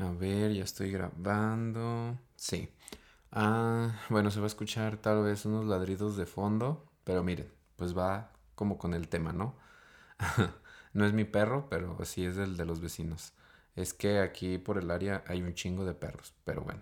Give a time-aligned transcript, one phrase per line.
[0.00, 2.18] A ver, ya estoy grabando.
[2.36, 2.70] Sí.
[3.32, 7.96] Ah, bueno, se va a escuchar tal vez unos ladridos de fondo, pero miren, pues
[7.96, 9.56] va como con el tema, ¿no?
[10.94, 13.34] no es mi perro, pero sí es el de los vecinos.
[13.76, 16.80] Es que aquí por el área hay un chingo de perros, pero bueno.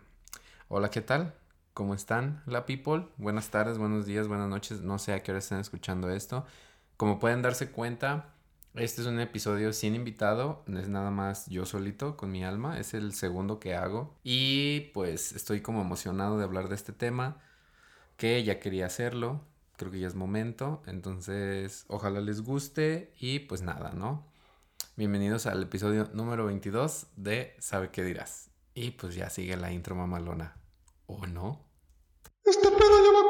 [0.68, 1.34] Hola, ¿qué tal?
[1.74, 3.08] ¿Cómo están, la people?
[3.16, 4.82] Buenas tardes, buenos días, buenas noches.
[4.82, 6.46] No sé a qué hora están escuchando esto.
[6.96, 8.34] Como pueden darse cuenta,
[8.74, 12.94] este es un episodio sin invitado, es nada más yo solito con mi alma, es
[12.94, 17.40] el segundo que hago y pues estoy como emocionado de hablar de este tema,
[18.16, 19.40] que ya quería hacerlo,
[19.76, 24.26] creo que ya es momento, entonces ojalá les guste y pues nada, ¿no?
[24.96, 28.50] Bienvenidos al episodio número 22 de Sabe qué dirás.
[28.74, 30.56] Y pues ya sigue la intro mamalona,
[31.06, 31.64] ¿o no?
[32.44, 33.28] Este pedo ya va a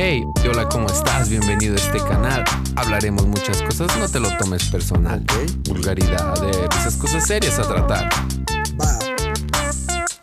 [0.00, 1.28] Hey, hola, ¿cómo estás?
[1.28, 2.44] Bienvenido a este canal.
[2.76, 5.24] Hablaremos muchas cosas, no te lo tomes personal.
[5.68, 8.08] Vulgaridad, de esas cosas serias a tratar.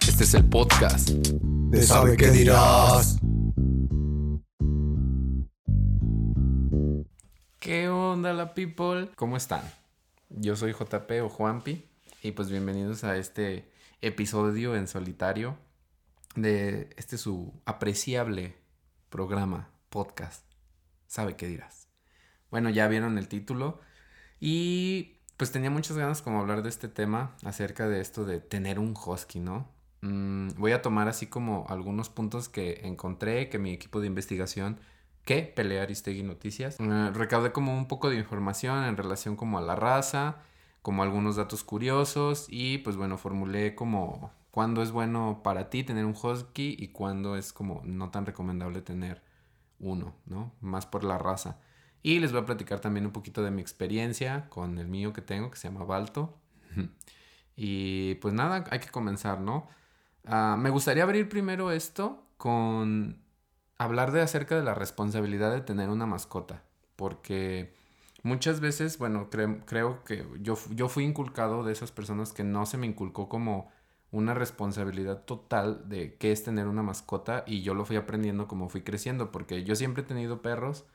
[0.08, 1.10] Este es el podcast.
[1.10, 3.20] De sabe qué dirás.
[7.60, 9.10] ¿Qué onda, la people?
[9.18, 9.70] ¿Cómo están?
[10.30, 11.84] Yo soy JP o Juanpi
[12.24, 13.70] y pues bienvenidos a este
[14.02, 15.58] episodio en solitario
[16.38, 18.56] de este su apreciable
[19.16, 20.44] programa, podcast.
[21.08, 21.88] ¿Sabe qué dirás?
[22.52, 23.80] Bueno, ya vieron el título
[24.42, 28.78] y pues tenía muchas ganas como hablar de este tema acerca de esto de tener
[28.78, 29.70] un husky, ¿no?
[30.02, 34.82] Mm, voy a tomar así como algunos puntos que encontré que mi equipo de investigación
[35.24, 36.78] que pelea Aristegui Noticias.
[36.82, 40.40] Uh, recaudé como un poco de información en relación como a la raza,
[40.82, 46.04] como algunos datos curiosos y pues bueno, formulé como cuándo es bueno para ti tener
[46.04, 49.24] un husky y cuándo es como no tan recomendable tener
[49.80, 50.54] uno, ¿no?
[50.62, 51.60] Más por la raza.
[52.02, 55.22] Y les voy a platicar también un poquito de mi experiencia con el mío que
[55.22, 56.38] tengo, que se llama Balto.
[57.56, 59.68] y pues nada, hay que comenzar, ¿no?
[60.28, 63.22] Uh, me gustaría abrir primero esto con
[63.78, 66.64] hablar de acerca de la responsabilidad de tener una mascota.
[66.96, 67.74] Porque
[68.24, 72.66] muchas veces, bueno, cre creo que yo, yo fui inculcado de esas personas que no
[72.66, 73.72] se me inculcó como
[74.16, 78.70] una responsabilidad total de qué es tener una mascota y yo lo fui aprendiendo como
[78.70, 80.86] fui creciendo, porque yo siempre he tenido perros,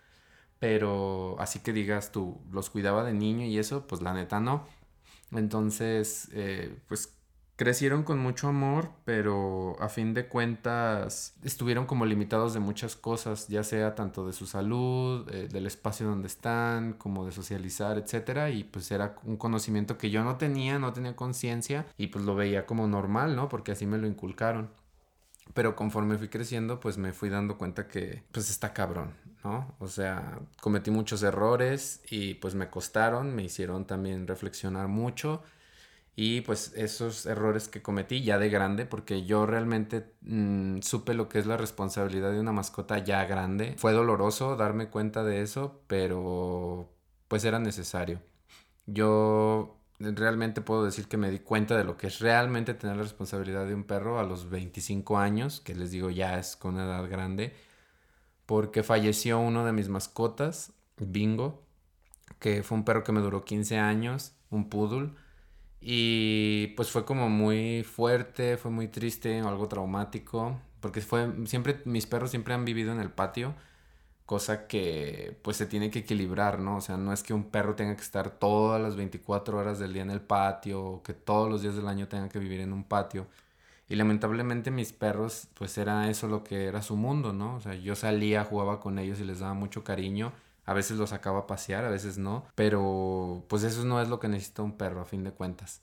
[0.58, 4.66] pero así que digas tú, los cuidaba de niño y eso, pues la neta no.
[5.32, 7.19] Entonces, eh, pues
[7.60, 13.48] crecieron con mucho amor, pero a fin de cuentas estuvieron como limitados de muchas cosas,
[13.48, 18.48] ya sea tanto de su salud, eh, del espacio donde están, como de socializar, etcétera,
[18.48, 22.34] y pues era un conocimiento que yo no tenía, no tenía conciencia y pues lo
[22.34, 23.50] veía como normal, ¿no?
[23.50, 24.70] Porque así me lo inculcaron.
[25.52, 29.12] Pero conforme fui creciendo, pues me fui dando cuenta que pues está cabrón,
[29.44, 29.74] ¿no?
[29.80, 35.42] O sea, cometí muchos errores y pues me costaron, me hicieron también reflexionar mucho
[36.16, 41.28] y pues esos errores que cometí ya de grande, porque yo realmente mmm, supe lo
[41.28, 43.74] que es la responsabilidad de una mascota ya grande.
[43.78, 46.92] Fue doloroso darme cuenta de eso, pero
[47.28, 48.20] pues era necesario.
[48.86, 53.02] Yo realmente puedo decir que me di cuenta de lo que es realmente tener la
[53.02, 57.08] responsabilidad de un perro a los 25 años, que les digo ya es con edad
[57.08, 57.54] grande,
[58.46, 61.62] porque falleció uno de mis mascotas, Bingo,
[62.38, 65.12] que fue un perro que me duró 15 años, un poodle
[65.80, 72.06] y pues fue como muy fuerte, fue muy triste, algo traumático, porque fue siempre mis
[72.06, 73.54] perros siempre han vivido en el patio,
[74.26, 76.76] cosa que pues se tiene que equilibrar, ¿no?
[76.76, 79.92] O sea, no es que un perro tenga que estar todas las 24 horas del
[79.92, 82.72] día en el patio o que todos los días del año tenga que vivir en
[82.72, 83.26] un patio.
[83.88, 87.56] Y lamentablemente mis perros pues era eso lo que era su mundo, ¿no?
[87.56, 90.32] O sea, yo salía, jugaba con ellos y les daba mucho cariño
[90.70, 92.46] a veces los sacaba a pasear, a veces no.
[92.54, 95.82] Pero pues eso no es lo que necesita un perro a fin de cuentas.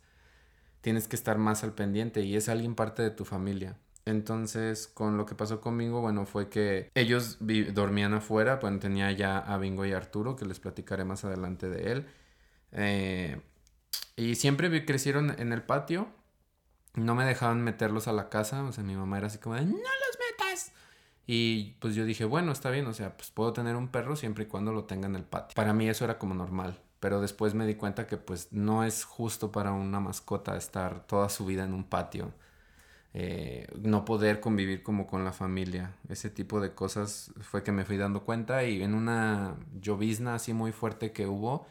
[0.79, 3.77] Tienes que estar más al pendiente y es alguien parte de tu familia.
[4.05, 7.37] Entonces, con lo que pasó conmigo, bueno, fue que ellos
[7.73, 11.91] dormían afuera, bueno, tenía ya a Bingo y Arturo, que les platicaré más adelante de
[11.91, 12.07] él.
[12.71, 13.41] Eh,
[14.15, 16.07] y siempre crecieron en el patio,
[16.93, 19.65] no me dejaban meterlos a la casa, o sea, mi mamá era así como de,
[19.65, 19.75] no.
[21.27, 24.45] Y pues yo dije, bueno, está bien, o sea, pues puedo tener un perro siempre
[24.45, 25.55] y cuando lo tenga en el patio.
[25.55, 29.03] Para mí eso era como normal, pero después me di cuenta que pues no es
[29.03, 32.31] justo para una mascota estar toda su vida en un patio.
[33.13, 35.95] Eh, no poder convivir como con la familia.
[36.07, 40.53] Ese tipo de cosas fue que me fui dando cuenta y en una llovizna así
[40.53, 41.67] muy fuerte que hubo,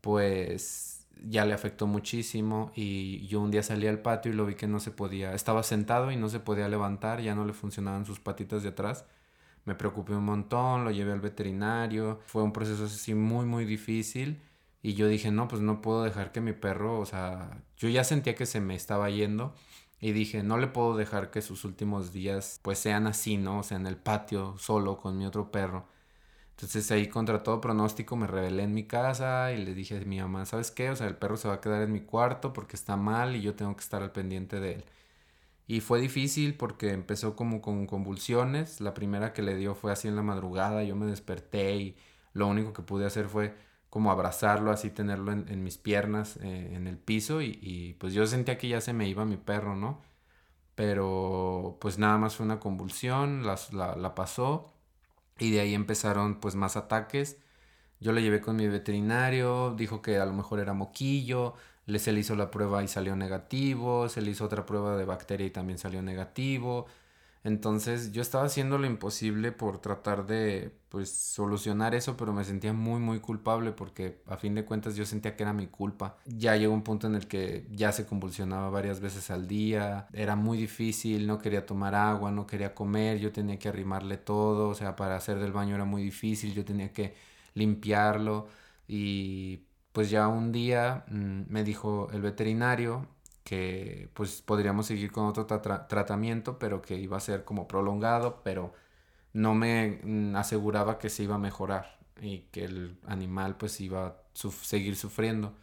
[0.00, 4.54] pues ya le afectó muchísimo y yo un día salí al patio y lo vi
[4.54, 8.06] que no se podía, estaba sentado y no se podía levantar, ya no le funcionaban
[8.06, 9.06] sus patitas de atrás.
[9.64, 14.40] Me preocupé un montón, lo llevé al veterinario, fue un proceso así muy muy difícil
[14.82, 18.04] Y yo dije, no, pues no puedo dejar que mi perro, o sea, yo ya
[18.04, 19.54] sentía que se me estaba yendo.
[20.00, 23.60] Y dije, no le puedo dejar que sus últimos días pues sean así, ¿no?
[23.60, 25.88] O sea, en el patio, solo, con mi otro perro.
[26.56, 30.18] Entonces ahí contra todo pronóstico me rebelé en mi casa y le dije a mi
[30.20, 30.90] mamá, ¿sabes qué?
[30.90, 33.42] O sea, el perro se va a quedar en mi cuarto porque está mal y
[33.42, 34.84] yo tengo que estar al pendiente de él.
[35.66, 38.80] Y fue difícil porque empezó como con convulsiones.
[38.80, 41.96] La primera que le dio fue así en la madrugada, yo me desperté y
[42.32, 43.54] lo único que pude hacer fue
[43.90, 48.58] como abrazarlo, así tenerlo en, mis piernas, eh, en el piso y, pues yo sentía
[48.58, 50.00] que ya se me iba mi perro, ¿no?
[50.74, 53.56] Pero pues nada más fue una convulsión, la,
[53.96, 54.75] la pasó
[55.38, 57.38] y de ahí empezaron pues más ataques.
[58.00, 61.54] Yo le llevé con mi veterinario, dijo que a lo mejor era moquillo,
[61.86, 65.04] le, se le hizo la prueba y salió negativo, se le hizo otra prueba de
[65.04, 66.86] bacteria y también salió negativo.
[67.46, 72.72] Entonces yo estaba haciendo lo imposible por tratar de pues solucionar eso, pero me sentía
[72.72, 76.16] muy muy culpable porque a fin de cuentas yo sentía que era mi culpa.
[76.26, 80.34] Ya llegó un punto en el que ya se convulsionaba varias veces al día, era
[80.34, 84.74] muy difícil, no quería tomar agua, no quería comer, yo tenía que arrimarle todo, o
[84.74, 87.14] sea, para hacer del baño era muy difícil, yo tenía que
[87.54, 88.48] limpiarlo
[88.88, 93.06] y pues ya un día mm, me dijo el veterinario
[93.46, 98.74] que pues podríamos seguir con otro tratamiento, pero que iba a ser como prolongado, pero
[99.32, 104.06] no me mm, aseguraba que se iba a mejorar y que el animal pues iba
[104.08, 105.54] a seguir sufriendo.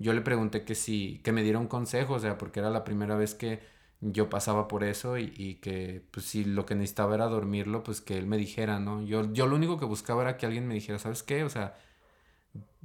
[0.00, 2.84] Yo le pregunté que si, que me diera un consejo, o sea, porque era la
[2.84, 3.60] primera vez que
[4.00, 8.00] yo pasaba por eso y, y, que pues si lo que necesitaba era dormirlo, pues
[8.00, 9.02] que él me dijera, ¿no?
[9.02, 11.44] Yo, yo lo único que buscaba era que alguien me dijera, ¿sabes qué?
[11.44, 11.76] O sea,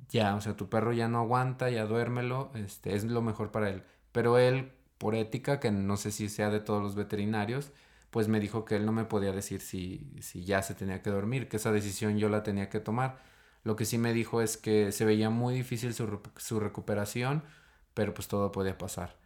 [0.10, 3.70] ya, o sea, tu perro ya no aguanta, ya duérmelo, este, es lo mejor para
[3.70, 3.84] él.
[4.12, 7.72] Pero él, por ética, que no sé si sea de todos los veterinarios,
[8.12, 11.10] pues me dijo que él no me podía decir si, si ya se tenía que
[11.10, 13.20] dormir, que esa decisión yo la tenía que tomar.
[13.64, 17.44] Lo que sí me dijo es que se veía muy difícil su, su recuperación,
[17.94, 19.18] pero pues todo podía pasar.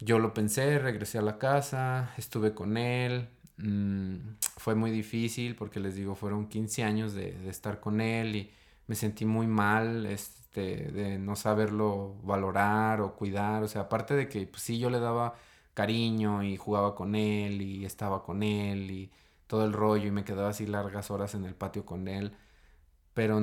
[0.00, 3.28] Yo lo pensé, regresé a la casa, estuve con él.
[3.58, 4.16] Mmm,
[4.56, 8.50] fue muy difícil porque les digo, fueron 15 años de, estar con él y
[8.86, 10.06] me sentí muy mal.
[10.50, 14.90] Este, de no saberlo valorar o cuidar, o sea, aparte de que pues, sí yo
[14.90, 15.34] le daba
[15.74, 19.12] cariño y jugaba con él y estaba con él y
[19.46, 22.36] todo el rollo y me quedaba así largas horas en el patio con él,
[23.14, 23.38] pero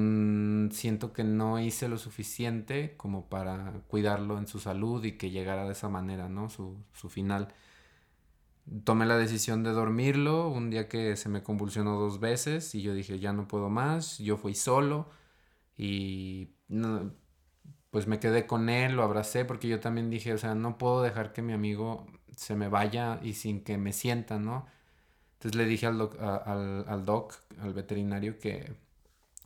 [0.71, 5.65] siento que no hice lo suficiente como para cuidarlo en su salud y que llegara
[5.65, 6.49] de esa manera, ¿no?
[6.49, 7.53] Su, su final.
[8.83, 12.93] Tomé la decisión de dormirlo un día que se me convulsionó dos veces y yo
[12.93, 15.09] dije, ya no puedo más, yo fui solo
[15.77, 17.13] y no,
[17.91, 21.01] pues me quedé con él, lo abracé porque yo también dije, o sea, no puedo
[21.03, 24.67] dejar que mi amigo se me vaya y sin que me sienta, ¿no?
[25.35, 28.75] Entonces le dije al doc, al, al, doc, al veterinario, que,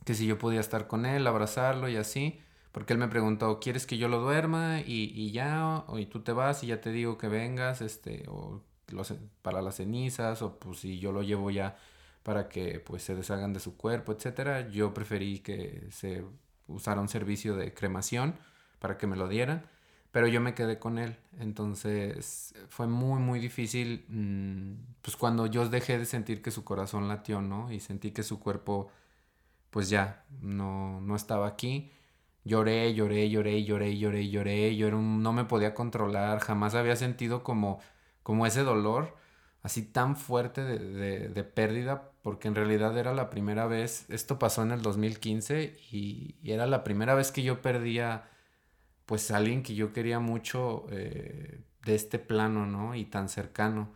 [0.04, 2.40] que si yo podía estar con él, abrazarlo y así,
[2.72, 5.84] porque él me preguntó, ¿quieres que yo lo duerma y, y ya?
[5.88, 9.62] O y tú te vas y ya te digo que vengas, este, o los, para
[9.62, 11.76] las cenizas, o pues si yo lo llevo ya
[12.22, 14.68] para que pues se deshagan de su cuerpo, etcétera.
[14.70, 16.24] Yo preferí que se
[16.72, 18.36] usara un servicio de cremación
[18.78, 19.64] para que me lo dieran,
[20.10, 21.16] pero yo me quedé con él.
[21.38, 27.08] Entonces fue muy, muy difícil, mmm, pues cuando yo dejé de sentir que su corazón
[27.08, 27.72] latió, ¿no?
[27.72, 28.90] Y sentí que su cuerpo,
[29.70, 31.92] pues ya, no, no estaba aquí.
[32.44, 34.76] Lloré, lloré, lloré, lloré, lloré, lloré.
[34.76, 37.80] Yo no me podía controlar, jamás había sentido como,
[38.22, 39.16] como ese dolor
[39.62, 44.38] así tan fuerte de, de, de, pérdida, porque en realidad era la primera vez, esto
[44.38, 48.28] pasó en el 2015 y, y era la primera vez que yo perdía
[49.06, 52.94] pues a alguien que yo quería mucho eh, de este plano, ¿no?
[52.94, 53.92] Y tan cercano.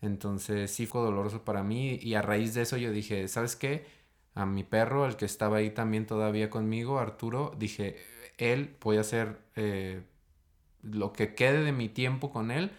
[0.00, 3.86] Entonces sí fue doloroso para mí y a raíz de eso yo dije, ¿sabes qué?
[4.34, 7.96] A mi perro, el que estaba ahí también todavía conmigo, Arturo, dije,
[8.38, 10.02] él, voy a hacer eh,
[10.82, 12.70] lo que quede de mi tiempo con él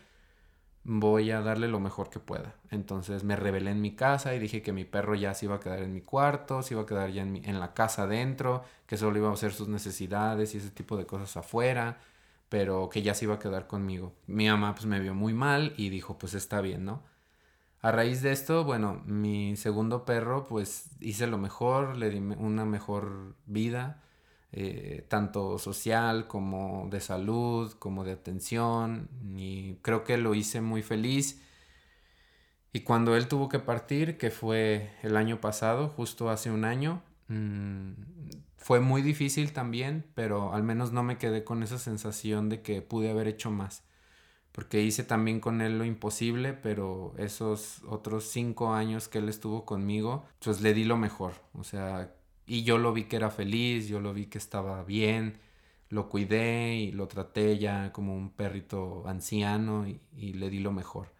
[0.89, 2.55] voy a darle lo mejor que pueda.
[2.71, 5.59] Entonces me rebelé en mi casa y dije que mi perro ya se iba a
[5.59, 8.63] quedar en mi cuarto, se iba a quedar ya en, mi, en la casa adentro,
[8.87, 11.99] que solo iba a hacer sus necesidades y ese tipo de cosas afuera,
[12.47, 14.13] pero que ya se iba a quedar conmigo.
[14.27, 17.03] Mi mamá pues me vio muy mal y dijo pues está bien, ¿no?
[17.81, 22.65] A raíz de esto, bueno, mi segundo perro pues hice lo mejor, le di una
[22.65, 24.01] mejor vida
[24.51, 30.83] eh, tanto social como de salud, como de atención, y creo que lo hice muy
[30.83, 31.41] feliz.
[32.73, 37.01] Y cuando él tuvo que partir, que fue el año pasado, justo hace un año,
[37.27, 37.91] mmm,
[38.57, 42.81] fue muy difícil también, pero al menos no me quedé con esa sensación de que
[42.81, 43.83] pude haber hecho más.
[44.51, 49.65] Porque hice también con él lo imposible, pero esos otros cinco años que él estuvo
[49.65, 51.33] conmigo, pues le di lo mejor.
[51.53, 52.13] O sea,
[52.47, 55.37] Y yo lo vi que era feliz, yo lo vi que estaba bien,
[55.89, 59.99] lo cuidé y lo traté ya como un perrito anciano y,
[60.33, 61.11] le di lo mejor.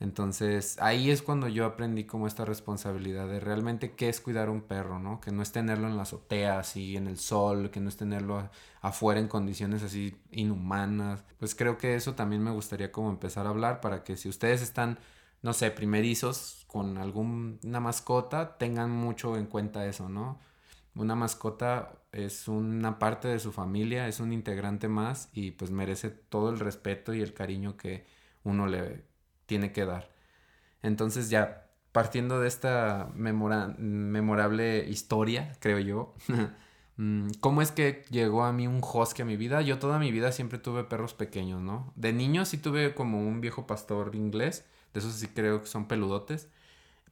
[0.00, 4.62] Entonces ahí es cuando yo aprendí como esta responsabilidad de realmente qué es cuidar un
[4.62, 5.20] perro, ¿no?
[5.20, 8.50] Que no es tenerlo en la azotea así en el sol, que no es tenerlo
[8.80, 11.24] afuera en condiciones así inhumanas.
[11.38, 14.60] Pues creo que eso también me gustaría como empezar a hablar para que si ustedes
[14.62, 14.98] están,
[15.42, 20.40] no sé, primerizos con alguna mascota, tengan mucho en cuenta eso, ¿no?
[20.94, 26.10] Una mascota es una parte de su familia, es un integrante más y pues merece
[26.10, 28.06] todo el respeto y el cariño que
[28.44, 29.04] uno le
[29.46, 30.10] tiene que dar.
[30.82, 36.14] Entonces ya partiendo de esta memorable historia, creo yo,
[36.96, 39.62] mm, ¿cómo es que llegó a mí un husky a mi vida?
[39.62, 41.92] Yo toda mi vida siempre tuve perros pequeños, ¿no?
[41.96, 45.88] De niño sí tuve como un viejo pastor inglés, de esos sí creo que son
[45.88, 46.48] peludotes,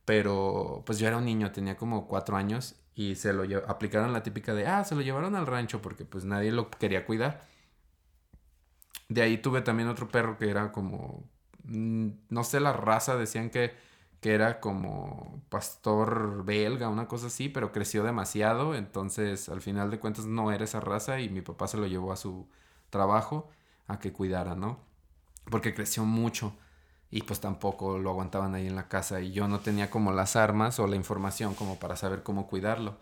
[0.04, 4.22] pero pues yo era un niño, tenía como cuatro años y se lo aplicaron la
[4.22, 7.42] típica de, ah, se lo llevaron al rancho porque pues nadie lo quería cuidar.
[9.08, 11.24] De ahí tuve también otro perro que era como
[11.64, 13.74] Mm, no sé la raza, decían que,
[14.20, 20.00] que era como pastor belga, una cosa así, pero creció demasiado, entonces al final de
[20.00, 22.48] cuentas no era esa raza y mi papá se lo llevó a su
[22.90, 23.50] trabajo
[23.86, 24.80] a que cuidara, ¿no?
[25.50, 26.56] Porque creció mucho
[27.10, 30.36] y pues tampoco lo aguantaban ahí en la casa y yo no tenía como las
[30.36, 32.98] armas o la información como para saber cómo cuidarlo.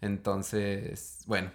[0.00, 1.50] Entonces, bueno,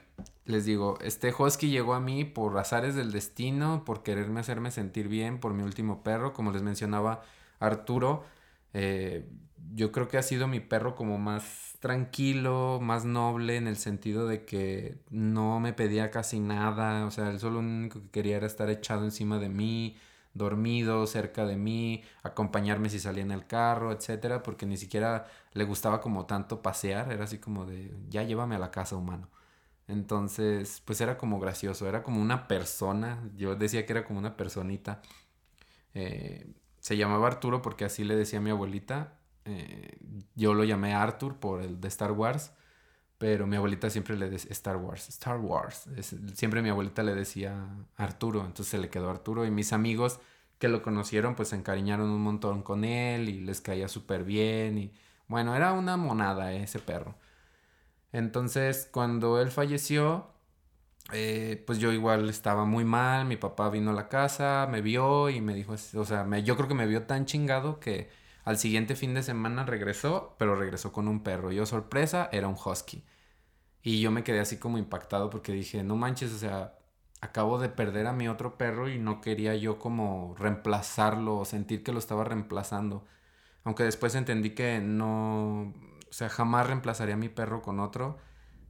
[0.45, 5.07] les digo, este husky llegó a mí por azares del destino, por quererme hacerme sentir
[5.07, 7.21] bien, por mi último perro, como les mencionaba
[7.59, 8.25] Arturo.
[8.73, 9.29] Eh,
[9.73, 14.27] yo creo que ha sido mi perro como más tranquilo, más noble en el sentido
[14.27, 18.37] de que no me pedía casi nada, o sea, él solo lo único que quería
[18.37, 19.97] era estar echado encima de mí,
[20.33, 25.63] dormido cerca de mí, acompañarme si salía en el carro, etcétera, porque ni siquiera le
[25.65, 29.29] gustaba como tanto pasear, era así como de, ya llévame a la casa humano.
[29.87, 34.37] Entonces, pues era como gracioso, era como una persona, yo decía que era como una
[34.37, 35.01] personita.
[35.93, 39.19] Eh, se llamaba Arturo porque así le decía a mi abuelita.
[39.45, 39.97] Eh,
[40.35, 42.53] yo lo llamé Arthur por el de Star Wars,
[43.23, 45.87] pero mi abuelita siempre le decía Star Wars, Star Wars.
[46.33, 50.19] siempre mi abuelita le decía Arturo, entonces se le quedó Arturo y mis amigos
[50.59, 54.77] que lo conocieron pues se encariñaron un montón con él y les caía súper bien
[54.77, 54.93] y
[55.29, 57.15] bueno, era una monada ese perro.
[58.11, 60.27] Entonces, cuando él falleció,
[61.13, 65.29] eh, pues yo igual estaba muy mal, mi papá vino a la casa, me vio
[65.29, 68.09] y me dijo, o sea, yo creo que me vio tan chingado que
[68.43, 71.53] al siguiente fin de semana regresó, pero regresó con un perro.
[71.53, 73.05] Yo, sorpresa, era un husky.
[73.83, 76.75] Y yo me quedé así como impactado porque dije, no manches, o sea,
[77.21, 81.83] acabo de perder a mi otro perro y no quería yo como reemplazarlo o sentir
[81.83, 83.05] que lo estaba reemplazando.
[83.63, 85.73] Aunque después entendí que no,
[86.09, 88.17] o sea, jamás reemplazaría a mi perro con otro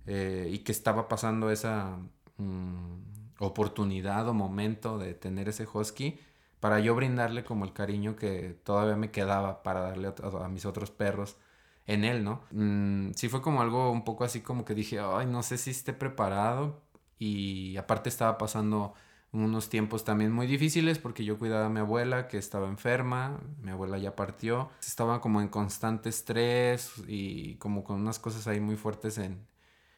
[0.05, 1.98] eh, y que estaba pasando esa
[2.38, 2.98] mm,
[3.39, 6.20] oportunidad o momento de tener ese husky
[6.60, 10.91] para yo brindarle como el cariño que todavía me quedaba para darle a, mis otros
[10.91, 11.38] perros
[11.87, 12.43] en él, ¿no?
[12.51, 15.71] Mm, sí fue como algo un poco así como que dije, ay, no sé si
[15.71, 16.81] esté preparado
[17.19, 18.93] y aparte estaba pasando
[19.31, 23.71] unos tiempos también muy difíciles porque yo cuidaba a mi abuela que estaba enferma, mi
[23.71, 28.75] abuela ya partió, estaba como en constante estrés y como con unas cosas ahí muy
[28.75, 29.45] fuertes en,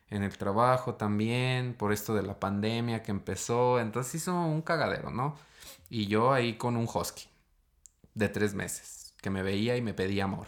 [0.10, 5.12] en el trabajo también, por esto de la pandemia que empezó, entonces hizo un cagadero,
[5.12, 5.36] ¿no?
[5.90, 7.28] Y yo ahí con un husky
[8.16, 10.48] de tres meses, que me veía y me pedía amor.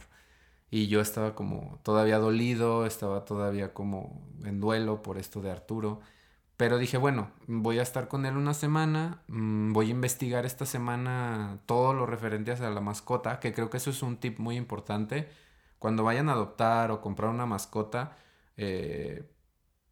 [0.70, 6.02] Y yo estaba como todavía dolido, estaba todavía como en duelo por esto de Arturo.
[6.58, 10.66] Pero dije, bueno, voy a estar con él una semana, mm, voy a investigar esta
[10.66, 14.58] semana todo lo referente a la mascota, que creo que eso es un tip muy
[14.58, 15.30] importante.
[15.80, 18.18] Cuando vayan a adoptar o comprar una mascota,
[18.58, 19.30] eh,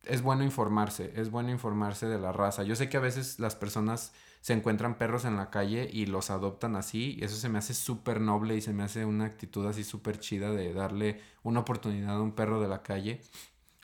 [0.06, 2.64] es bueno informarse, es bueno informarse de la raza.
[2.64, 4.14] Yo sé que a veces las personas
[4.46, 7.74] se encuentran perros en la calle y los adoptan así, y eso se me hace
[7.74, 12.18] súper noble y se me hace una actitud así súper chida de darle una oportunidad
[12.18, 13.22] a un perro de la calle.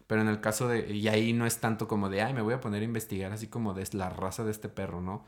[0.08, 2.54] Pero en el caso de, y ahí no es tanto como de, ay, me voy
[2.54, 5.26] a poner a investigar así como de la raza de este perro, ¿no?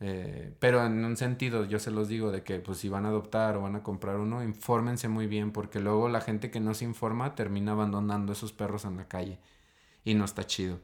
[0.00, 3.08] Eh, pero en un sentido, yo se los digo de que pues si van a
[3.10, 6.74] adoptar o van a comprar uno, infórmense muy bien porque luego la gente que no
[6.74, 9.40] se informa termina abandonando esos perros en la calle
[10.04, 10.80] y no está chido.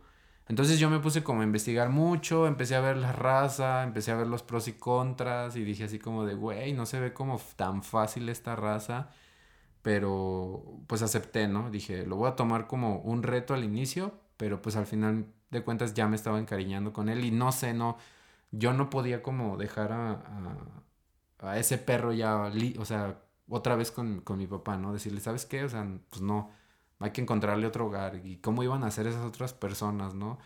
[0.50, 4.16] Entonces yo me puse como a investigar mucho, empecé a ver la raza, empecé a
[4.16, 7.40] ver los pros y contras y dije así como de, güey, no se ve como
[7.56, 9.10] tan fácil esta raza
[9.82, 11.70] pero pues acepté, ¿no?
[11.70, 15.62] Dije, lo voy a tomar como un reto al inicio, pero pues al final de
[15.62, 17.96] cuentas ya me estaba encariñando con él y no sé, no,
[18.52, 20.22] yo no podía como dejar a,
[21.40, 24.92] a, ese perro ya, o sea, otra vez con, con, mi papá, ¿no?
[24.92, 25.64] Decirle, ¿sabes qué?
[25.64, 26.50] O sea, pues no,
[27.00, 28.20] hay que encontrarle otro hogar.
[28.24, 30.38] ¿Y cómo iban a hacer esas otras personas, no?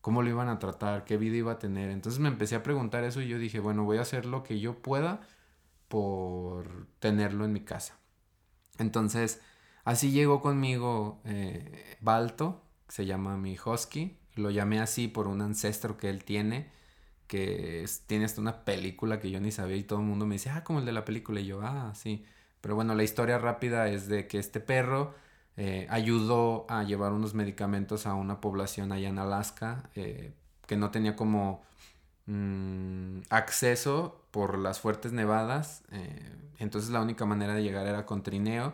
[0.00, 1.04] ¿Cómo lo iban a tratar?
[1.04, 1.90] ¿Qué vida iba a tener?
[1.90, 4.60] Entonces me empecé a preguntar eso y yo dije, bueno, voy a hacer lo que
[4.60, 5.20] yo pueda
[5.88, 7.98] por tenerlo en mi casa.
[8.78, 9.40] Entonces,
[9.84, 14.16] así llegó conmigo eh, Balto, se llama mi husky.
[14.36, 16.70] Lo llamé así por un ancestro que él tiene,
[17.26, 20.50] que tiene hasta una película que yo ni sabía y todo el mundo me dice,
[20.50, 21.40] ah, como el de la película.
[21.40, 22.24] Y yo, ah, sí.
[22.60, 25.14] Pero bueno, la historia rápida es de que este perro
[25.62, 30.32] eh, ayudó a llevar unos medicamentos a una población allá en Alaska eh,
[30.66, 31.62] que no tenía como
[32.24, 35.82] mm, acceso por las fuertes nevadas.
[35.92, 38.72] Eh, entonces la única manera de llegar era con trineo.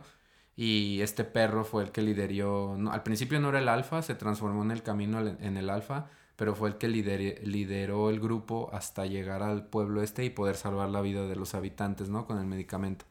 [0.54, 4.62] Y este perro fue el que lideró, al principio no era el alfa, se transformó
[4.62, 9.42] en el camino en el alfa, pero fue el que lideró el grupo hasta llegar
[9.42, 12.26] al pueblo este y poder salvar la vida de los habitantes, ¿no?
[12.26, 13.06] Con el medicamento.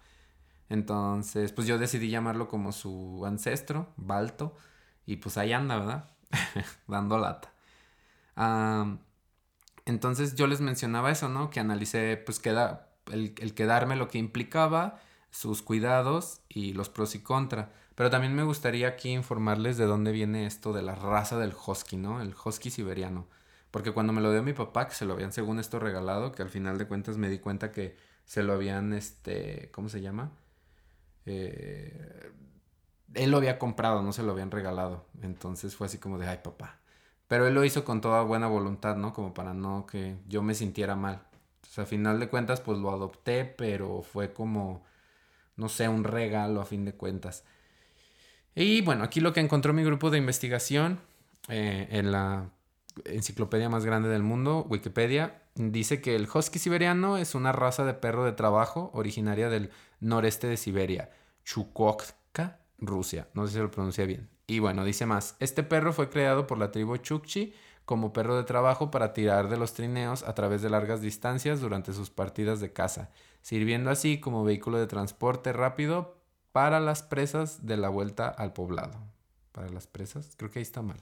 [0.69, 4.55] Entonces, pues yo decidí llamarlo como su ancestro, Balto,
[5.05, 6.10] y pues ahí anda, ¿verdad?
[6.88, 7.51] Dando lata.
[9.86, 11.50] entonces yo les mencionaba eso, ¿no?
[11.50, 15.00] Que analicé, pues, queda, el, el quedarme lo que implicaba,
[15.31, 17.72] sus cuidados y los pros y contra.
[17.95, 21.98] Pero también me gustaría aquí informarles de dónde viene esto de la raza del husky,
[21.98, 22.22] ¿no?
[22.22, 23.27] El husky siberiano.
[23.72, 26.41] Porque cuando me lo dio mi papá, que se lo habían según esto regalado, que
[26.43, 30.31] al final de cuentas me di cuenta que se lo habían, este, ¿cómo se llama?
[31.25, 32.32] Eh,
[33.13, 35.05] él lo había comprado, no se lo habían regalado.
[35.22, 36.79] Entonces fue así como de, ay papá.
[37.27, 39.13] Pero él lo hizo con toda buena voluntad, ¿no?
[39.13, 41.22] Como para no que yo me sintiera mal.
[41.58, 44.84] Entonces, a final de cuentas, pues lo adopté, pero fue como,
[45.55, 47.44] no sé, un regalo a fin de cuentas.
[48.55, 51.00] Y bueno, aquí lo que encontró mi grupo de investigación
[51.50, 52.50] eh, en la
[53.03, 57.93] enciclopedia más grande del mundo, Wikipedia, dice que el husky siberiano es una raza de
[57.93, 61.09] perro de trabajo originaria del noreste de Siberia,
[61.43, 63.27] Chukotka, Rusia.
[63.33, 64.29] No sé si lo pronuncia bien.
[64.47, 67.53] Y bueno, dice más, este perro fue creado por la tribu Chukchi
[67.85, 71.93] como perro de trabajo para tirar de los trineos a través de largas distancias durante
[71.93, 76.17] sus partidas de caza, sirviendo así como vehículo de transporte rápido
[76.51, 78.99] para las presas de la vuelta al poblado.
[79.51, 80.34] ¿Para las presas?
[80.36, 81.01] Creo que ahí está mal.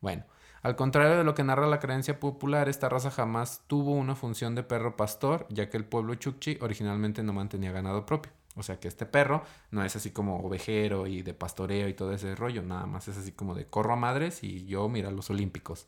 [0.00, 0.24] Bueno,
[0.62, 4.54] al contrario de lo que narra la creencia popular, esta raza jamás tuvo una función
[4.54, 8.32] de perro pastor, ya que el pueblo Chukchi originalmente no mantenía ganado propio.
[8.56, 12.12] O sea que este perro no es así como ovejero y de pastoreo y todo
[12.12, 15.30] ese rollo, nada más es así como de corro a madres y yo mira los
[15.30, 15.86] olímpicos.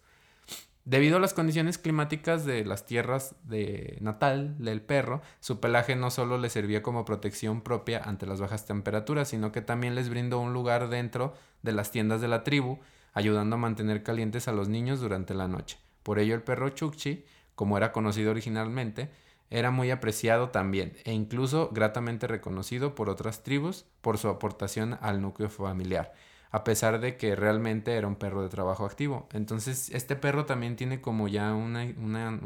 [0.85, 6.11] Debido a las condiciones climáticas de las tierras de natal del perro, su pelaje no
[6.11, 10.41] solo le servía como protección propia ante las bajas temperaturas, sino que también les brindó
[10.41, 12.81] un lugar dentro de las tiendas de la tribu,
[13.13, 15.79] ayudando a mantener calientes a los niños durante la noche.
[16.03, 19.11] Por ello el perro Chukchi, como era conocido originalmente,
[19.51, 25.21] era muy apreciado también e incluso gratamente reconocido por otras tribus por su aportación al
[25.21, 26.15] núcleo familiar,
[26.51, 29.29] a pesar de que realmente era un perro de trabajo activo.
[29.33, 31.77] Entonces este perro también tiene como ya un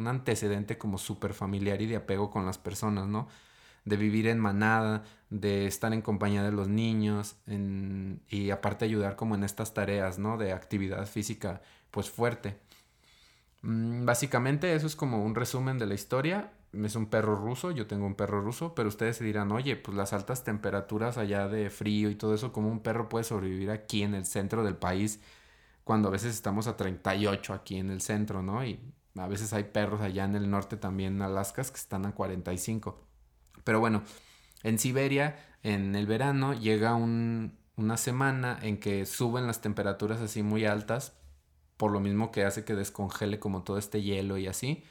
[0.08, 3.28] antecedente como súper familiar y de apego con las personas, ¿no?
[3.86, 7.36] De vivir en manada, de estar en compañía de los niños
[8.28, 10.36] y aparte ayudar como en estas tareas, ¿no?
[10.36, 12.58] De actividad física pues fuerte.
[13.62, 16.52] Mm, básicamente eso es como un resumen de la historia
[16.84, 19.96] es un perro ruso, yo tengo un perro ruso, pero ustedes se dirán, oye, pues
[19.96, 24.02] las altas temperaturas allá de frío y todo eso, ¿cómo un perro puede sobrevivir aquí
[24.02, 25.20] en el centro del país
[25.84, 28.64] cuando a veces estamos a 38 aquí en el centro, ¿no?
[28.64, 28.80] Y
[29.16, 33.05] a veces hay perros allá en el norte también, en Alaska, que están a 45.
[33.66, 34.02] Pero bueno,
[34.62, 40.64] en Siberia, en el verano, llega una semana en que suben las temperaturas así muy
[40.64, 41.12] altas,
[41.76, 44.84] por lo mismo que hace que descongele como todo este hielo y así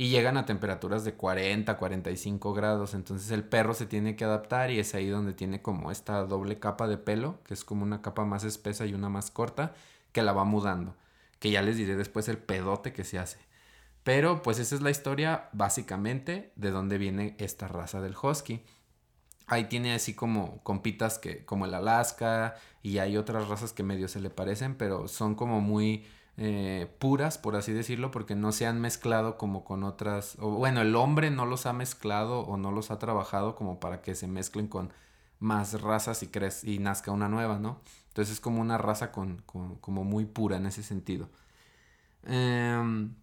[0.00, 2.94] y llegan a temperaturas de 40, 45 grados.
[2.94, 6.60] Entonces el perro se tiene que adaptar y es ahí donde tiene como esta doble
[6.60, 9.74] capa de pelo, que es como una capa más espesa y una más corta,
[10.12, 10.94] que la va mudando.
[11.40, 13.38] Que ya les diré después el pedote que se hace.
[14.08, 18.64] Pero pues esa es la historia básicamente de dónde viene esta raza del husky.
[19.46, 24.08] Ahí tiene así como compitas que como el Alaska y hay otras razas que medio
[24.08, 26.06] se le parecen, pero son como muy
[26.38, 30.80] eh, puras, por así decirlo, porque no se han mezclado como con otras, o bueno,
[30.80, 34.26] el hombre no los ha mezclado o no los ha trabajado como para que se
[34.26, 34.90] mezclen con
[35.38, 36.30] más razas y,
[36.62, 37.82] y nazca una nueva, ¿no?
[38.06, 41.28] Entonces es como una raza con, como muy pura en ese sentido.
[42.22, 43.14] Em,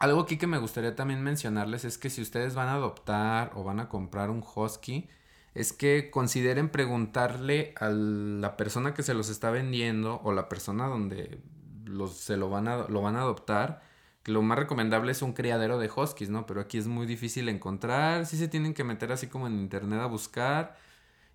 [0.00, 3.64] algo aquí que me gustaría también mencionarles es que si ustedes van a adoptar o
[3.64, 5.08] van a comprar un husky,
[5.54, 10.86] es que consideren preguntarle a la persona que se los está vendiendo o la persona
[10.86, 11.42] donde
[11.84, 13.82] los, se lo van, a, lo van a adoptar.
[14.24, 16.46] Lo más recomendable es un criadero de huskies, ¿no?
[16.46, 18.26] Pero aquí es muy difícil encontrar.
[18.26, 20.76] Sí se tienen que meter así como en internet a buscar.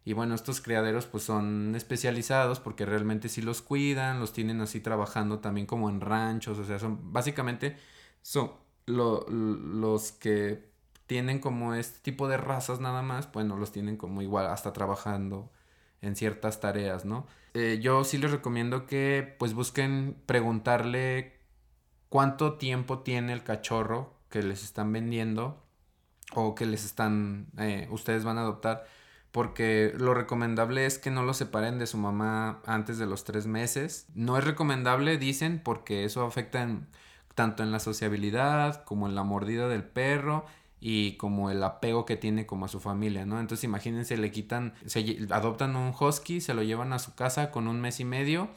[0.05, 4.79] Y bueno, estos criaderos pues son especializados porque realmente sí los cuidan, los tienen así
[4.79, 7.75] trabajando también como en ranchos, o sea, son básicamente
[8.25, 8.53] son
[8.87, 10.67] los que
[11.05, 15.51] tienen como este tipo de razas nada más, bueno, los tienen como igual hasta trabajando
[16.01, 17.27] en ciertas tareas, ¿no?
[17.53, 21.37] Eh, yo sí les recomiendo que pues busquen preguntarle
[22.09, 25.63] cuánto tiempo tiene el cachorro que les están vendiendo
[26.33, 28.87] o que les están, eh, ustedes van a adoptar
[29.31, 33.45] porque lo recomendable es que no lo separen de su mamá antes de los tres
[33.45, 34.07] meses.
[34.15, 36.67] No es recomendable, dicen, porque eso afecta
[37.35, 40.45] tanto en la sociabilidad como en la mordida del perro
[40.79, 43.39] y como el apego que tiene como a su familia, ¿no?
[43.39, 47.67] Entonces imagínense, le quitan, se adoptan un husky, se lo llevan a su casa con
[47.67, 48.49] un mes y medio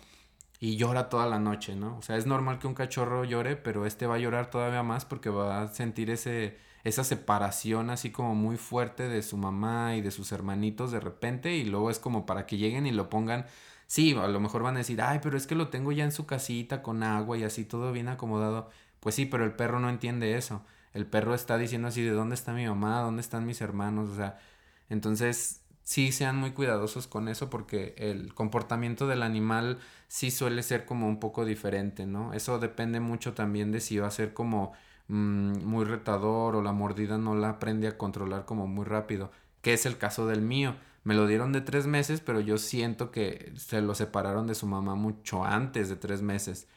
[0.61, 1.99] y llora toda la noche, ¿no?
[1.99, 5.05] O sea, es normal que un cachorro llore, pero este va a llorar todavía más
[5.05, 10.01] porque va a sentir ese esa separación así como muy fuerte de su mamá y
[10.01, 13.47] de sus hermanitos de repente y luego es como para que lleguen y lo pongan,
[13.89, 16.13] sí, a lo mejor van a decir, ay, pero es que lo tengo ya en
[16.13, 18.71] su casita con agua y así todo bien acomodado.
[19.01, 20.65] Pues sí, pero el perro no entiende eso.
[20.95, 24.17] El perro está diciendo así de dónde está mi mamá, dónde están mis hermanos, o
[24.17, 24.39] sea,
[24.89, 30.85] entonces sí sean muy cuidadosos con eso porque el comportamiento del animal sí suele ser
[30.87, 32.33] como un poco diferente, ¿no?
[32.35, 34.73] Eso depende mucho también de si va a ser como
[35.09, 39.31] Mm, muy retador o la mordida no la aprende a controlar como muy rápido,
[39.63, 40.77] que es el caso del mío.
[41.05, 44.67] Me lo dieron de tres meses, pero yo siento que se lo separaron de su
[44.67, 46.69] mamá mucho antes de tres meses.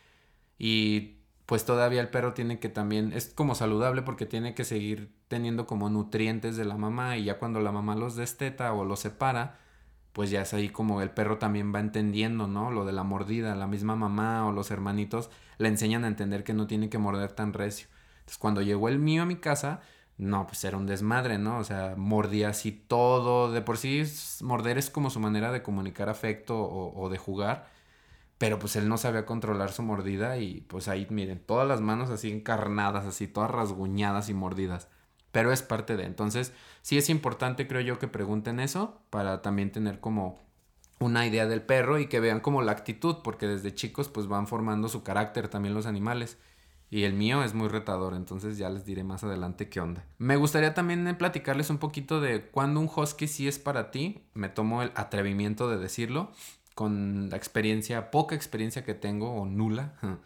[0.57, 5.13] Y pues todavía el perro tiene que también, es como saludable porque tiene que seguir
[5.27, 9.01] teniendo como nutrientes de la mamá y ya cuando la mamá los desteta o los
[9.01, 9.59] separa,
[10.13, 12.71] pues ya es ahí como el perro también va entendiendo, ¿no?
[12.71, 16.53] Lo de la mordida, la misma mamá o los hermanitos le enseñan a entender que
[16.53, 17.87] no tiene que morder tan recio.
[18.19, 19.81] Entonces, cuando llegó el mío a mi casa,
[20.21, 21.57] no, pues era un desmadre, ¿no?
[21.57, 23.51] O sea, mordía así todo.
[23.51, 24.03] De por sí,
[24.43, 27.67] morder es como su manera de comunicar afecto o, de jugar.
[28.37, 32.11] Pero pues él no sabía controlar su mordida y pues ahí, miren, todas las manos
[32.11, 34.89] así encarnadas, así todas rasguñadas y mordidas.
[35.31, 36.05] Pero es parte de.
[36.05, 36.53] Entonces,
[36.83, 40.39] sí es importante, creo yo, que pregunten eso para también tener como
[40.99, 44.47] una idea del perro y que vean como la actitud, porque desde chicos pues van
[44.47, 46.37] formando su carácter también los animales.
[46.91, 50.05] Y el mío es muy retador, entonces ya les diré más adelante qué onda.
[50.17, 54.25] Me gustaría también eh, platicarles un poquito de cuando un husky sí es para ti.
[54.33, 56.31] Me tomo el atrevimiento de decirlo
[56.75, 59.95] con la experiencia, poca experiencia que tengo o nula.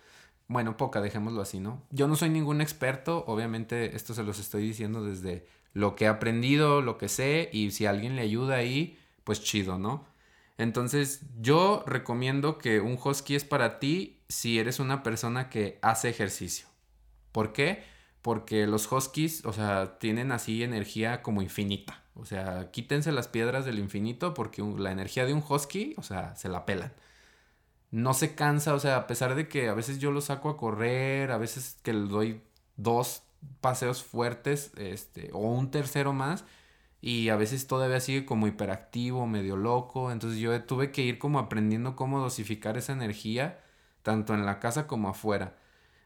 [0.47, 1.81] Bueno, poca, dejémoslo así, ¿no?
[1.89, 6.07] Yo no soy ningún experto, obviamente esto se los estoy diciendo desde lo que he
[6.07, 10.05] aprendido, lo que sé, y si alguien le ayuda ahí, pues chido, ¿no?
[10.57, 16.09] Entonces yo recomiendo que un husky es para ti si eres una persona que hace
[16.09, 16.67] ejercicio.
[17.31, 17.83] ¿Por qué?
[18.21, 22.01] Porque los huskies, o sea, tienen así energía como infinita.
[22.15, 26.35] O sea, quítense las piedras del infinito porque la energía de un husky, o sea,
[26.35, 26.93] se la pelan.
[27.91, 30.57] No se cansa, o sea, a pesar de que a veces yo lo saco a
[30.57, 32.41] correr, a veces que le doy
[32.77, 33.23] dos
[33.61, 36.45] paseos fuertes, este, o un tercero más,
[37.01, 40.11] y a veces todavía sigue como hiperactivo, medio loco.
[40.11, 43.59] Entonces yo tuve que ir como aprendiendo cómo dosificar esa energía
[44.03, 45.55] tanto en la casa como afuera.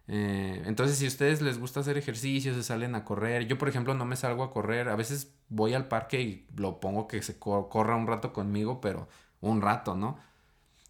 [0.07, 3.47] Eh, entonces, si a ustedes les gusta hacer ejercicio, se salen a correr.
[3.47, 4.89] Yo, por ejemplo, no me salgo a correr.
[4.89, 9.07] A veces voy al parque y lo pongo que se corra un rato conmigo, pero
[9.41, 10.17] un rato, ¿no?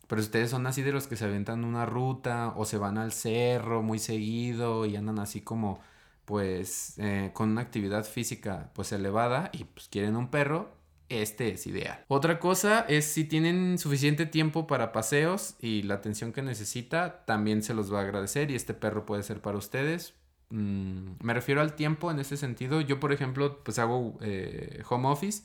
[0.07, 3.11] Pero ustedes son así de los que se aventan una ruta o se van al
[3.11, 5.79] cerro muy seguido y andan así como,
[6.29, 10.69] pues, eh, con una actividad física, pues, elevada y pues quieren un perro,
[11.09, 12.05] este es ideal.
[12.07, 17.63] Otra cosa es si tienen suficiente tiempo para paseos y la atención que necesita, también
[17.63, 20.13] se los va a agradecer y este perro puede ser para ustedes.
[20.51, 22.79] Mm, me refiero al tiempo en ese sentido.
[22.79, 25.41] Yo, por ejemplo, pues hago eh, home office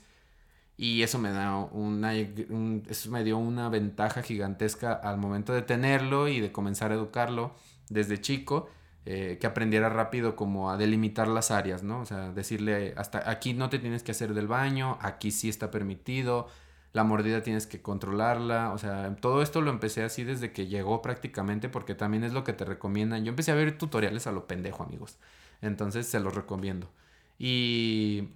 [0.77, 6.29] y eso me da una, eso me dio una ventaja gigantesca al momento de tenerlo
[6.29, 7.55] y de comenzar a educarlo
[7.89, 8.69] desde chico
[9.07, 12.01] eh, que aprendiera rápido como a delimitar las áreas, ¿no?
[12.01, 15.71] O sea, decirle, hasta aquí no te tienes que hacer del baño, aquí sí está
[15.71, 16.49] permitido,
[16.95, 21.03] la mordida tienes que controlarla, o sea, todo esto lo empecé así desde que llegó
[21.03, 23.25] prácticamente porque también es lo que te recomiendan.
[23.25, 25.19] Yo empecé a ver tutoriales a lo pendejo, amigos.
[25.61, 26.91] Entonces se los recomiendo.
[27.39, 28.31] Y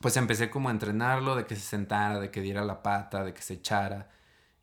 [0.00, 3.32] pues empecé como a entrenarlo, de que se sentara, de que diera la pata, de
[3.32, 4.10] que se echara.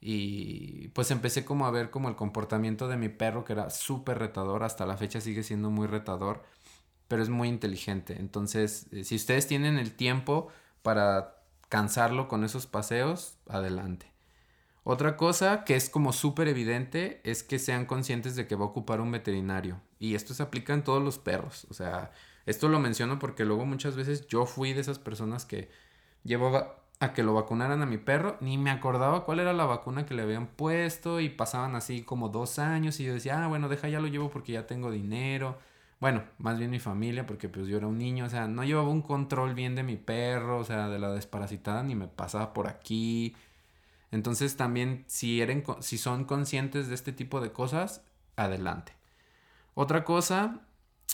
[0.02, 4.18] Y pues empecé como a ver como el comportamiento de mi perro, que era súper
[4.18, 6.44] retador, hasta la fecha sigue siendo muy retador,
[7.08, 8.18] pero es muy inteligente.
[8.20, 10.48] Entonces, eh, si ustedes tienen el tiempo
[10.82, 11.36] para
[11.70, 14.12] cansarlo con esos paseos, adelante.
[14.84, 18.70] Otra cosa que es como súper evidente es que sean conscientes de que va a
[18.70, 19.80] ocupar un veterinario.
[20.00, 21.68] Y esto se aplica en todos los perros.
[21.70, 22.12] O sea,
[22.48, 25.70] esto lo menciono porque luego muchas veces yo fui de esas personas que
[26.24, 28.38] llevaba a que lo vacunaran a mi perro.
[28.42, 32.30] Ni me acordaba cuál era la vacuna que le habían puesto y pasaban así como
[32.30, 35.58] dos años y yo decía, ah, bueno, deja, ya lo llevo porque ya tengo dinero.
[36.00, 38.90] Bueno, más bien mi familia porque pues yo era un niño, o sea, no llevaba
[38.90, 42.68] un control bien de mi perro, o sea, de la desparasitada ni me pasaba por
[42.68, 43.36] aquí.
[44.12, 48.04] Entonces también si, eran, si son conscientes de este tipo de cosas,
[48.36, 48.94] adelante.
[49.74, 50.62] Otra cosa,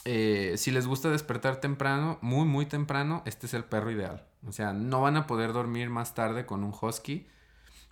[0.04, 4.27] eh, si les gusta despertar temprano, muy, muy temprano, este es el perro ideal.
[4.46, 7.26] O sea, no van a poder dormir más tarde con un husky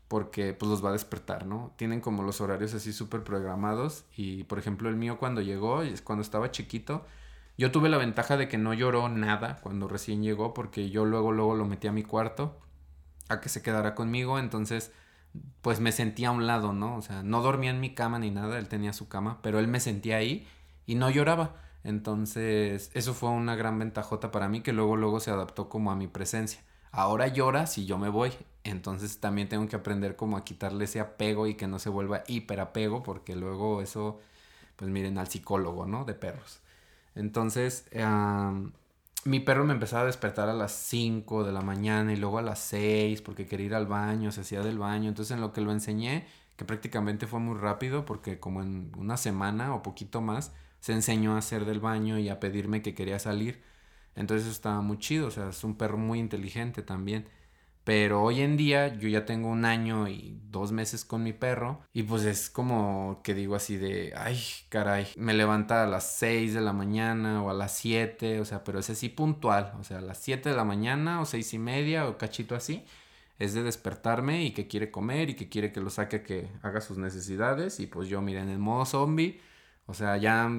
[0.08, 1.72] porque pues los va a despertar, ¿no?
[1.76, 6.22] Tienen como los horarios así súper programados y por ejemplo el mío cuando llegó, cuando
[6.22, 7.04] estaba chiquito,
[7.58, 11.32] yo tuve la ventaja de que no lloró nada cuando recién llegó porque yo luego
[11.32, 12.56] luego lo metí a mi cuarto
[13.28, 14.92] a que se quedara conmigo, entonces
[15.62, 16.96] pues me sentía a un lado, ¿no?
[16.96, 19.68] O sea, no dormía en mi cama ni nada, él tenía su cama, pero él
[19.68, 20.46] me sentía ahí
[20.86, 21.56] y no lloraba.
[21.86, 25.94] Entonces, eso fue una gran ventajota para mí que luego luego se adaptó como a
[25.94, 26.60] mi presencia.
[26.90, 28.32] Ahora llora si yo me voy.
[28.64, 32.24] Entonces también tengo que aprender como a quitarle ese apego y que no se vuelva
[32.26, 34.18] hiperapego porque luego eso,
[34.74, 36.04] pues miren al psicólogo, ¿no?
[36.04, 36.58] De perros.
[37.14, 37.86] Entonces,
[39.24, 42.42] mi perro me empezaba a despertar a las 5 de la mañana y luego a
[42.42, 45.08] las 6 porque quería ir al baño, se hacía del baño.
[45.08, 49.16] Entonces en lo que lo enseñé, que prácticamente fue muy rápido porque como en una
[49.16, 53.18] semana o poquito más, se enseñó a hacer del baño y a pedirme que quería
[53.18, 53.62] salir.
[54.14, 57.28] Entonces estaba muy chido, o sea, es un perro muy inteligente también.
[57.86, 61.82] Pero hoy en día yo ya tengo un año y dos meses con mi perro
[61.92, 66.52] y pues es como que digo así de, ay, caray, me levanta a las 6
[66.52, 69.98] de la mañana o a las 7, o sea, pero es así puntual, o sea,
[69.98, 72.84] a las 7 de la mañana o seis y media o cachito así,
[73.38, 76.80] es de despertarme y que quiere comer y que quiere que lo saque que haga
[76.80, 79.40] sus necesidades y pues yo, miren, en modo zombie
[79.86, 80.50] o sea, ya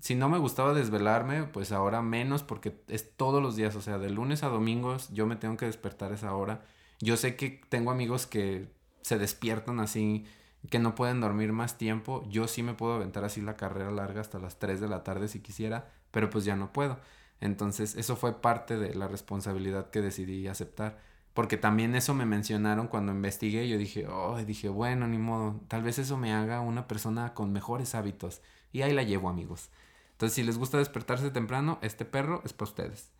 [0.00, 3.98] si no me gustaba desvelarme, pues ahora menos porque es todos los días, o sea,
[3.98, 6.62] de lunes a domingos yo me tengo que despertar esa hora.
[7.00, 8.68] Yo sé que tengo amigos que
[9.02, 10.24] se despiertan así,
[10.70, 12.24] que no pueden dormir más tiempo.
[12.28, 15.28] Yo sí me puedo aventar así la carrera larga hasta las 3 de la tarde
[15.28, 16.98] si quisiera, pero pues ya no puedo.
[17.40, 20.98] Entonces, eso fue parte de la responsabilidad que decidí aceptar.
[21.34, 23.68] Porque también eso me mencionaron cuando investigué.
[23.68, 25.60] Yo dije, oh, dije, bueno, ni modo.
[25.68, 28.42] Tal vez eso me haga una persona con mejores hábitos.
[28.72, 29.70] Y ahí la llevo, amigos.
[30.12, 33.10] Entonces, si les gusta despertarse temprano, este perro es para ustedes.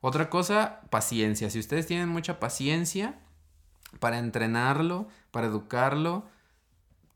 [0.00, 1.50] Otra cosa, paciencia.
[1.50, 3.18] Si ustedes tienen mucha paciencia
[4.00, 6.24] para entrenarlo, para educarlo,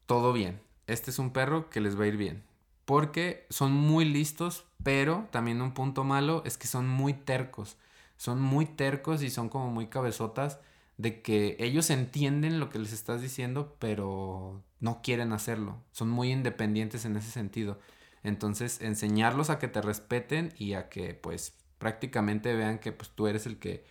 [0.07, 0.61] todo bien.
[0.87, 2.44] Este es un perro que les va a ir bien.
[2.85, 7.76] Porque son muy listos, pero también un punto malo es que son muy tercos.
[8.16, 10.59] Son muy tercos y son como muy cabezotas
[10.96, 15.82] de que ellos entienden lo que les estás diciendo, pero no quieren hacerlo.
[15.92, 17.78] Son muy independientes en ese sentido.
[18.22, 23.26] Entonces, enseñarlos a que te respeten y a que pues prácticamente vean que pues tú
[23.26, 23.84] eres el que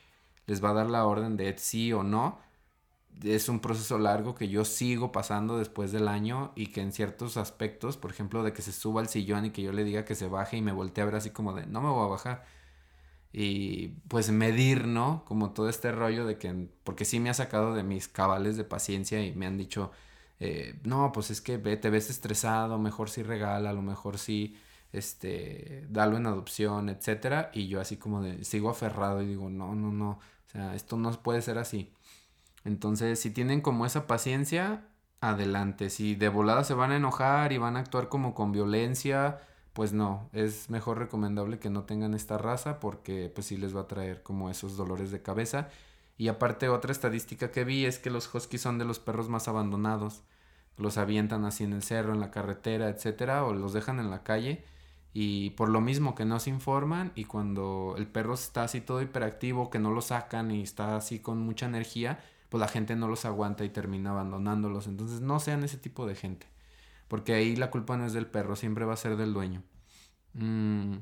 [0.45, 2.39] les va a dar la orden de sí o no.
[3.23, 7.37] Es un proceso largo que yo sigo pasando después del año y que en ciertos
[7.37, 10.15] aspectos, por ejemplo, de que se suba al sillón y que yo le diga que
[10.15, 12.45] se baje y me voltee a ver así como de, no me voy a bajar
[13.31, 15.23] y pues medir, ¿no?
[15.25, 18.63] Como todo este rollo de que, porque sí me ha sacado de mis cabales de
[18.63, 19.91] paciencia y me han dicho,
[20.39, 24.57] eh, no, pues es que te ves estresado, mejor si regala, a lo mejor sí,
[24.93, 29.75] este, dalo en adopción, etcétera, y yo así como de, sigo aferrado y digo, no,
[29.75, 31.93] no, no, o sea, esto no puede ser así.
[32.65, 34.83] Entonces, si tienen como esa paciencia,
[35.21, 35.89] adelante.
[35.89, 39.39] Si de volada se van a enojar y van a actuar como con violencia,
[39.73, 43.81] pues no, es mejor recomendable que no tengan esta raza porque pues sí les va
[43.81, 45.69] a traer como esos dolores de cabeza.
[46.19, 49.47] Y aparte otra estadística que vi es que los huskies son de los perros más
[49.47, 50.21] abandonados.
[50.75, 54.21] Los avientan así en el cerro, en la carretera, etcétera, o los dejan en la
[54.21, 54.65] calle.
[55.13, 59.01] Y por lo mismo que no se informan y cuando el perro está así todo
[59.01, 63.07] hiperactivo, que no lo sacan y está así con mucha energía, pues la gente no
[63.07, 64.87] los aguanta y termina abandonándolos.
[64.87, 66.47] Entonces no sean ese tipo de gente.
[67.07, 69.63] Porque ahí la culpa no es del perro, siempre va a ser del dueño.
[70.33, 70.97] Mm.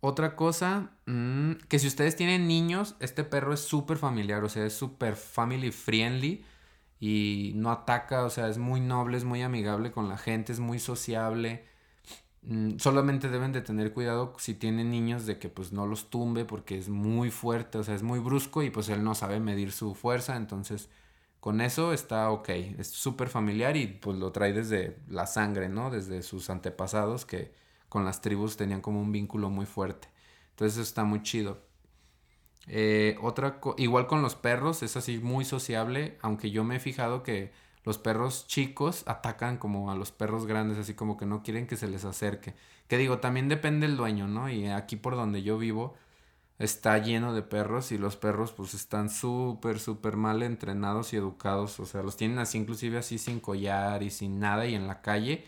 [0.00, 4.64] Otra cosa, mm, que si ustedes tienen niños, este perro es súper familiar, o sea,
[4.64, 6.44] es súper family friendly
[7.00, 10.60] y no ataca, o sea, es muy noble, es muy amigable con la gente, es
[10.60, 11.66] muy sociable.
[12.42, 16.44] Mm, solamente deben de tener cuidado si tienen niños de que pues no los tumbe
[16.44, 19.72] porque es muy fuerte, o sea, es muy brusco y pues él no sabe medir
[19.72, 20.90] su fuerza, entonces
[21.40, 25.90] con eso está ok, es súper familiar y pues lo trae desde la sangre, ¿no?
[25.90, 27.52] Desde sus antepasados que
[27.88, 30.08] con las tribus tenían como un vínculo muy fuerte.
[30.50, 31.62] Entonces eso está muy chido.
[32.66, 37.22] Eh, otra igual con los perros, es así muy sociable, aunque yo me he fijado
[37.22, 37.52] que
[37.84, 41.76] los perros chicos atacan como a los perros grandes, así como que no quieren que
[41.76, 42.54] se les acerque.
[42.86, 44.50] Que digo, también depende el dueño, ¿no?
[44.50, 45.94] Y aquí por donde yo vivo,
[46.58, 51.80] está lleno de perros y los perros pues están súper, súper mal entrenados y educados.
[51.80, 55.00] O sea, los tienen así inclusive así sin collar y sin nada y en la
[55.00, 55.46] calle.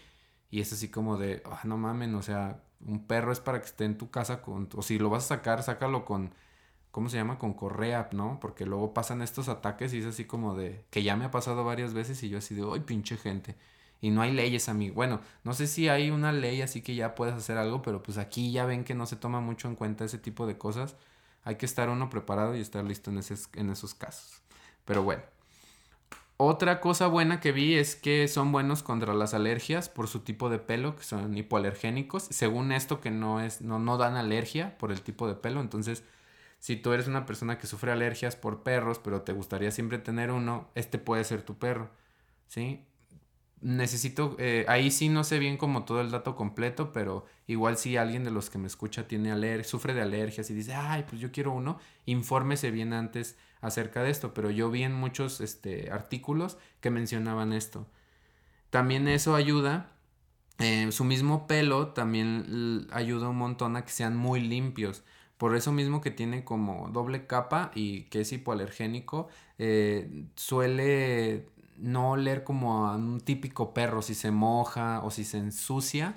[0.50, 3.66] Y es así como de, ah, no mamen, o sea, un perro es para que
[3.66, 6.34] esté en tu casa con, o si lo vas a sacar, sácalo con,
[6.90, 7.38] ¿cómo se llama?
[7.38, 8.38] Con correa, ¿no?
[8.40, 11.64] Porque luego pasan estos ataques y es así como de, que ya me ha pasado
[11.64, 13.56] varias veces y yo así de, ay, pinche gente.
[14.00, 14.94] Y no hay leyes, amigo.
[14.94, 18.18] Bueno, no sé si hay una ley así que ya puedes hacer algo, pero pues
[18.18, 20.96] aquí ya ven que no se toma mucho en cuenta ese tipo de cosas.
[21.44, 23.20] Hay que estar uno preparado y estar listo en,
[23.54, 24.42] en esos casos.
[24.84, 25.22] Pero bueno.
[26.42, 30.48] Otra cosa buena que vi es que son buenos contra las alergias por su tipo
[30.48, 32.22] de pelo, que son hipoalergénicos.
[32.30, 35.60] Según esto, que no, es, no, no dan alergia por el tipo de pelo.
[35.60, 36.02] Entonces,
[36.58, 40.30] si tú eres una persona que sufre alergias por perros, pero te gustaría siempre tener
[40.30, 41.90] uno, este puede ser tu perro.
[42.48, 42.86] ¿Sí?
[43.60, 47.96] necesito, eh, ahí sí no sé bien como todo el dato completo, pero igual si
[47.96, 51.20] alguien de los que me escucha tiene aler sufre de alergias y dice, ay, pues
[51.20, 55.90] yo quiero uno, infórmese bien antes acerca de esto, pero yo vi en muchos este,
[55.90, 57.86] artículos que mencionaban esto.
[58.70, 59.92] También eso ayuda,
[60.58, 65.02] eh, su mismo pelo también ayuda un montón a que sean muy limpios.
[65.38, 71.46] Por eso mismo que tiene como doble capa y que es hipoalergénico, eh, suele
[71.78, 76.16] no oler como a un típico perro si se moja o si se ensucia,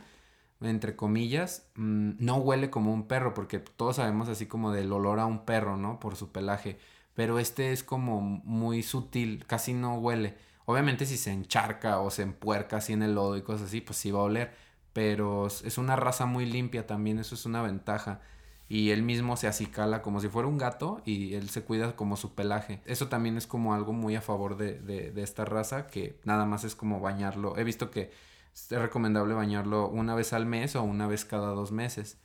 [0.61, 5.19] entre comillas, mm, no huele como un perro, porque todos sabemos así como del olor
[5.19, 5.99] a un perro, ¿no?
[5.99, 6.77] Por su pelaje,
[7.15, 10.35] pero este es como muy sutil, casi no huele.
[10.65, 13.97] Obviamente si se encharca o se empuerca así en el lodo y cosas así, pues
[13.97, 14.53] sí va a oler,
[14.93, 18.21] pero es una raza muy limpia también, eso es una ventaja
[18.69, 22.15] y él mismo se acicala como si fuera un gato y él se cuida como
[22.15, 22.81] su pelaje.
[22.85, 26.63] Eso también es como algo muy a favor de, de, esta raza que nada más
[26.63, 27.57] es como bañarlo.
[27.57, 28.11] He visto que
[28.53, 32.17] es recomendable bañarlo una vez al mes o una vez cada dos meses.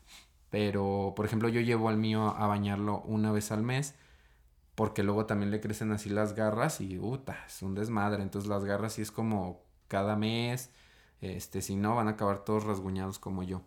[0.49, 3.95] Pero, por ejemplo, yo llevo al mío a bañarlo una vez al mes
[4.79, 8.23] porque luego también le crecen así las garras y, puta, es un desmadre.
[8.23, 10.71] Entonces las garras sí es como cada mes,
[11.21, 13.63] este, si no van a acabar todos rasguñados como yo.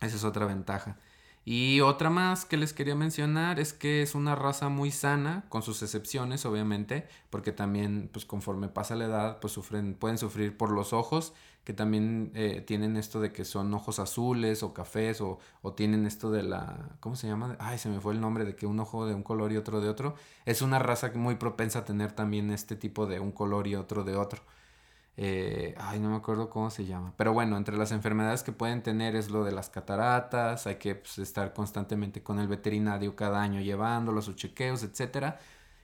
[0.00, 0.96] Esa es otra ventaja.
[1.44, 5.62] Y otra más que les quería mencionar es que es una raza muy sana, con
[5.62, 10.70] sus excepciones obviamente, porque también pues conforme pasa la edad pues sufren, pueden sufrir por
[10.70, 11.32] los ojos,
[11.68, 16.06] que también eh, tienen esto de que son ojos azules o cafés o, o, tienen
[16.06, 17.56] esto de la, ¿cómo se llama?
[17.58, 19.82] Ay, se me fue el nombre de que un ojo de un color y otro
[19.82, 20.14] de otro.
[20.46, 24.02] Es una raza muy propensa a tener también este tipo de un color y otro
[24.02, 24.40] de otro.
[25.18, 27.12] Eh, ay, no me acuerdo cómo se llama.
[27.18, 30.94] Pero bueno, entre las enfermedades que pueden tener es lo de las cataratas, hay que
[30.94, 35.38] pues, estar constantemente con el veterinario cada año llevándolo, sus chequeos, etcétera.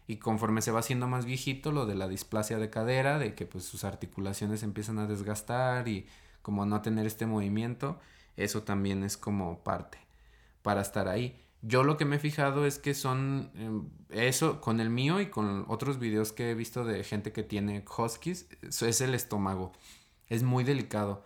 [0.06, 3.46] Y conforme se va haciendo más viejito, lo de la displasia de cadera, de que
[3.46, 6.06] pues sus articulaciones empiezan a desgastar y
[6.42, 7.98] como no tener este movimiento,
[8.36, 9.98] eso también es como parte
[10.62, 11.40] para estar ahí.
[11.62, 15.26] Yo lo que me he fijado es que son em, eso con el mío y
[15.26, 19.72] con otros videos que he visto de gente que tiene huskies, eso es el estómago.
[20.28, 21.24] Es muy delicado.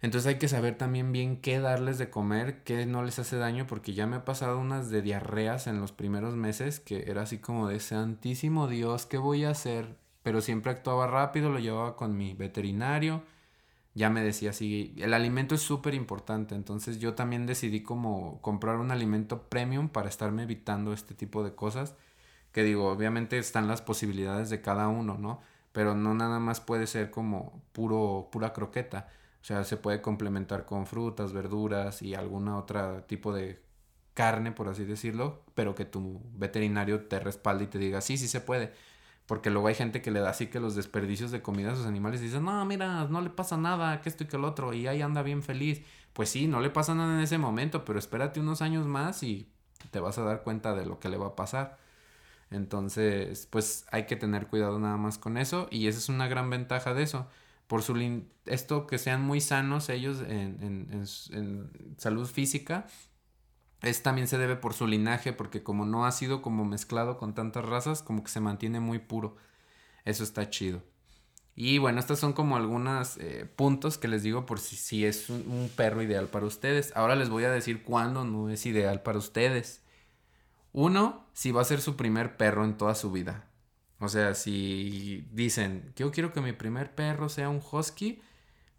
[0.00, 3.66] Entonces hay que saber también bien qué darles de comer, qué no les hace daño,
[3.66, 7.38] porque ya me ha pasado unas de diarreas en los primeros meses que era así
[7.38, 9.96] como de santísimo Dios, ¿qué voy a hacer?
[10.22, 13.22] Pero siempre actuaba rápido, lo llevaba con mi veterinario
[13.98, 18.76] ya me decía así, el alimento es súper importante, entonces yo también decidí como comprar
[18.76, 21.96] un alimento premium para estarme evitando este tipo de cosas,
[22.52, 25.40] que digo, obviamente están las posibilidades de cada uno, ¿no?
[25.72, 29.08] Pero no nada más puede ser como puro, pura croqueta,
[29.40, 33.62] o sea, se puede complementar con frutas, verduras y alguna otra tipo de
[34.14, 38.28] carne, por así decirlo, pero que tu veterinario te respalde y te diga, sí, sí
[38.28, 38.72] se puede.
[39.26, 41.86] Porque luego hay gente que le da así que los desperdicios de comida a sus
[41.86, 44.72] animales y dicen, no, mira, no le pasa nada, que esto y que el otro,
[44.74, 45.82] y ahí anda bien feliz.
[46.14, 49.48] Pues sí, no le pasa nada en ese momento, pero espérate unos años más y
[49.90, 51.78] te vas a dar cuenta de lo que le va a pasar.
[52.50, 56.50] Entonces, pues hay que tener cuidado nada más con eso y esa es una gran
[56.50, 57.28] ventaja de eso.
[57.68, 62.86] Por su esto que sean muy sanos ellos en, en, en salud física
[63.82, 67.34] es también se debe por su linaje, porque como no ha sido como mezclado con
[67.34, 69.36] tantas razas, como que se mantiene muy puro.
[70.04, 70.82] Eso está chido.
[71.54, 75.28] Y bueno, estos son como algunos eh, puntos que les digo por si, si es
[75.28, 76.92] un, perro ideal para ustedes.
[76.94, 79.82] Ahora les voy a decir cuándo no es ideal para ustedes.
[80.72, 83.47] Uno, si va a ser su primer perro en toda su vida.
[84.00, 88.20] O sea, si dicen, yo quiero que mi primer perro sea un husky,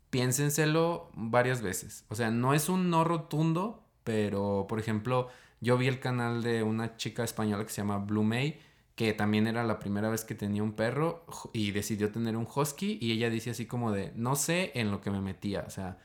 [0.09, 2.05] piénsenselo varias veces.
[2.09, 5.30] O sea, no es un no rotundo, pero, por ejemplo,
[5.61, 8.59] yo vi el canal de una chica española que se llama Blue May,
[8.95, 12.97] que también era la primera vez que tenía un perro y decidió tener un husky
[13.01, 15.99] y ella dice así como de, no sé en lo que me metía, o sea,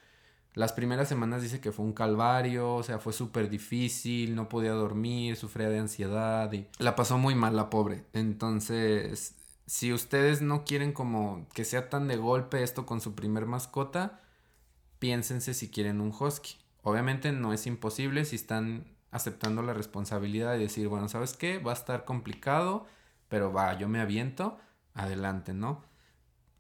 [0.55, 4.71] Las primeras semanas dice que fue un calvario, o sea, fue súper difícil, no podía
[4.71, 8.05] dormir, sufría de ansiedad y la pasó muy mal la pobre.
[8.13, 9.35] Entonces,
[9.67, 14.21] si ustedes no quieren como que sea tan de golpe esto con su primer mascota,
[15.01, 16.57] piénsense si quieren un husky.
[16.83, 21.59] Obviamente no es imposible si están aceptando la responsabilidad de decir, bueno, ¿sabes qué?
[21.59, 22.87] Va a estar complicado,
[23.29, 24.59] pero va, yo me aviento,
[24.93, 25.83] adelante, ¿no?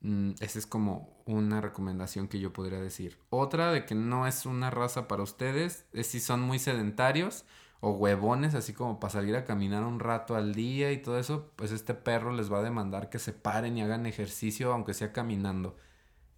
[0.04, 3.18] Mm, esa es como una recomendación que yo podría decir.
[3.30, 7.46] Otra de que no es una raza para ustedes es si son muy sedentarios
[7.80, 11.50] o huevones, así como para salir a caminar un rato al día y todo eso,
[11.56, 15.12] pues este perro les va a demandar que se paren y hagan ejercicio aunque sea
[15.12, 15.76] caminando.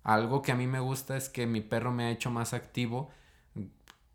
[0.04, 3.10] Algo que a mí me gusta es que mi perro me ha hecho más activo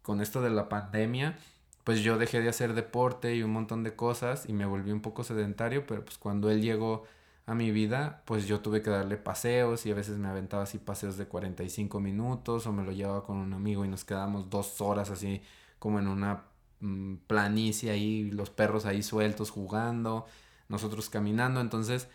[0.01, 1.37] con esto de la pandemia.
[1.83, 5.01] Pues yo dejé de hacer deporte y un montón de cosas y me volví un
[5.01, 7.03] poco sedentario, pero pues cuando él llegó
[7.51, 10.77] a mi vida, pues yo tuve que darle paseos y a veces me aventaba así
[10.77, 14.79] paseos de 45 minutos o me lo llevaba con un amigo y nos quedamos dos
[14.79, 15.41] horas así
[15.77, 16.45] como en una
[16.79, 20.25] mm, planicie ahí, los perros ahí sueltos jugando,
[20.69, 22.07] nosotros caminando, entonces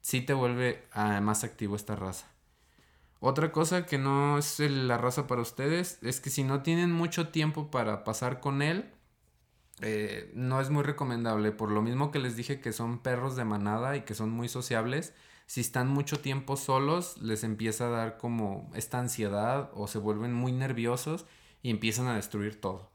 [0.00, 2.26] sí te vuelve ah, más activo esta raza.
[3.20, 7.28] Otra cosa que no es la raza para ustedes es que si no tienen mucho
[7.28, 8.90] tiempo para pasar con él,
[9.82, 11.52] eh, no es muy recomendable.
[11.52, 14.48] Por lo mismo que les dije que son perros de manada y que son muy
[14.48, 15.14] sociables,
[15.46, 20.32] si están mucho tiempo solos, les empieza a dar como esta ansiedad o se vuelven
[20.32, 21.26] muy nerviosos
[21.62, 22.90] y empiezan a destruir todo.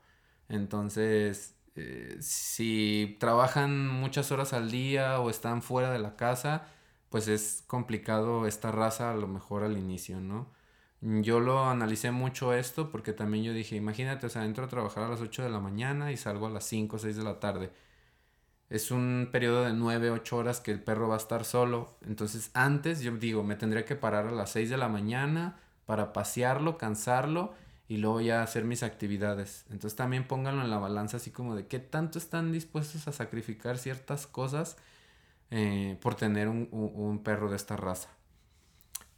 [0.47, 6.67] Entonces, eh, si trabajan muchas horas al día o están fuera de la casa,
[7.09, 10.49] pues es complicado esta raza a lo mejor al inicio, ¿no?
[11.01, 15.03] Yo lo analicé mucho esto porque también yo dije, imagínate, o sea, entro a trabajar
[15.03, 17.39] a las 8 de la mañana y salgo a las 5 o 6 de la
[17.39, 17.71] tarde.
[18.69, 21.97] Es un periodo de 9, 8 horas que el perro va a estar solo.
[22.05, 26.13] Entonces antes yo digo, me tendría que parar a las 6 de la mañana para
[26.13, 27.53] pasearlo, cansarlo
[27.87, 29.65] y luego ya hacer mis actividades.
[29.69, 33.77] Entonces también pónganlo en la balanza así como de qué tanto están dispuestos a sacrificar
[33.77, 34.77] ciertas cosas
[35.51, 38.09] eh, por tener un, un perro de esta raza.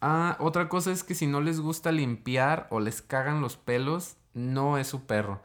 [0.01, 4.17] Ah, otra cosa es que si no les gusta limpiar o les cagan los pelos,
[4.33, 5.41] no es su perro.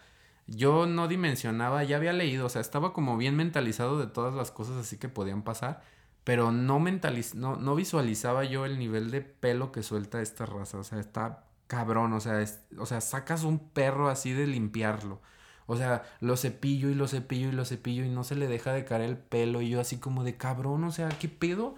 [0.47, 4.51] Yo no dimensionaba, ya había leído, o sea, estaba como bien mentalizado de todas las
[4.51, 5.83] cosas así que podían pasar,
[6.25, 10.79] pero no, mentaliz no, no visualizaba yo el nivel de pelo que suelta esta raza,
[10.79, 12.45] o sea, está cabrón, o sea,
[12.79, 15.23] o sea, sacas un perro así de limpiarlo.
[15.67, 18.73] O sea, lo cepillo y lo cepillo y lo cepillo y no se le deja
[18.73, 21.77] de caer el pelo y yo así como de cabrón, o sea, ¿qué pedo?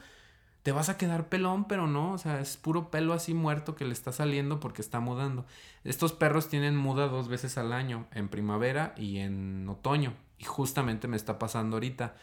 [0.64, 3.84] Te vas a quedar pelón, pero no, o sea, es puro pelo así muerto que
[3.84, 5.44] le está saliendo porque está mudando.
[5.84, 11.06] Estos perros tienen muda dos veces al año, en primavera y en otoño, y justamente
[11.06, 12.16] me está pasando ahorita,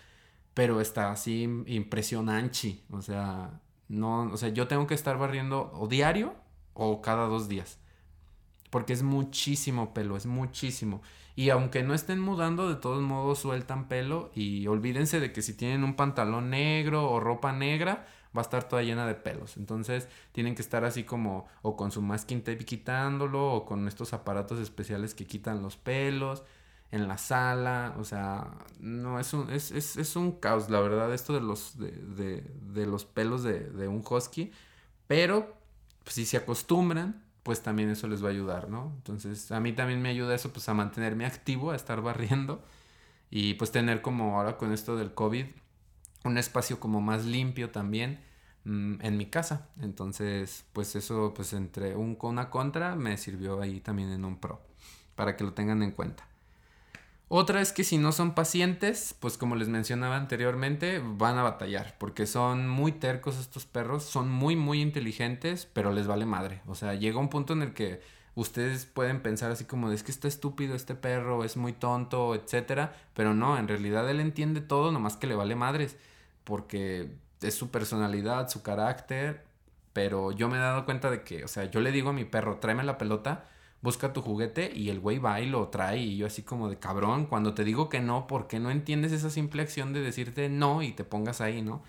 [0.56, 5.88] pero está así impresionante, o sea, no, o sea, yo tengo que estar barriendo o
[5.88, 6.34] diario
[6.74, 7.78] o cada dos días.
[8.72, 11.04] Porque es muchísimo pelo, es muchísimo.
[11.42, 14.30] Y aunque no estén mudando, de todos modos sueltan pelo.
[14.36, 18.06] Y olvídense de que si tienen un pantalón negro o ropa negra,
[18.38, 19.58] va a estar toda llena de pelos.
[19.58, 24.14] Entonces tienen que estar así como o con su masking tape quitándolo o con estos
[24.14, 26.44] aparatos especiales que quitan los pelos
[26.92, 27.96] en la sala.
[27.98, 31.76] O sea, no, es un, es, es, es un caos, la verdad, esto de los,
[31.80, 34.52] de, de, de los pelos de, de, un husky.
[35.08, 35.58] Pero
[36.04, 38.92] pues, si se acostumbran, pues también eso les va a ayudar, ¿no?
[38.98, 42.64] Entonces a mí también me ayuda eso pues a mantenerme activo, a estar barriendo
[43.30, 45.46] y pues tener como ahora con esto del COVID
[46.24, 48.20] un espacio como más limpio también
[48.66, 49.70] mm, en mi casa.
[49.80, 54.40] Entonces, pues eso, pues entre un con una contra me sirvió ahí también en un
[54.40, 54.62] pro,
[55.16, 56.28] para que lo tengan en cuenta.
[57.34, 61.96] Otra es que si no son pacientes, pues como les mencionaba anteriormente, van a batallar,
[61.98, 66.62] porque son muy tercos estos perros, son muy, muy inteligentes, pero les vale madre.
[66.68, 68.02] O sea, llega un punto en el que
[68.36, 72.94] ustedes pueden pensar así como, es que está estúpido este perro, es muy tonto, etcétera,
[73.14, 75.96] pero no, en realidad él entiende todo, nomás que le vale madres
[76.44, 79.46] porque es su personalidad, su carácter,
[79.94, 82.26] pero yo me he dado cuenta de que, o sea, yo le digo a mi
[82.26, 83.46] perro, tráeme la pelota,
[83.82, 86.78] busca tu juguete y el güey va y lo trae y yo así como de
[86.78, 90.50] cabrón, cuando te digo que no, ¿por qué no entiendes esa simple acción de decirte
[90.50, 91.84] no y te pongas ahí, ¿no?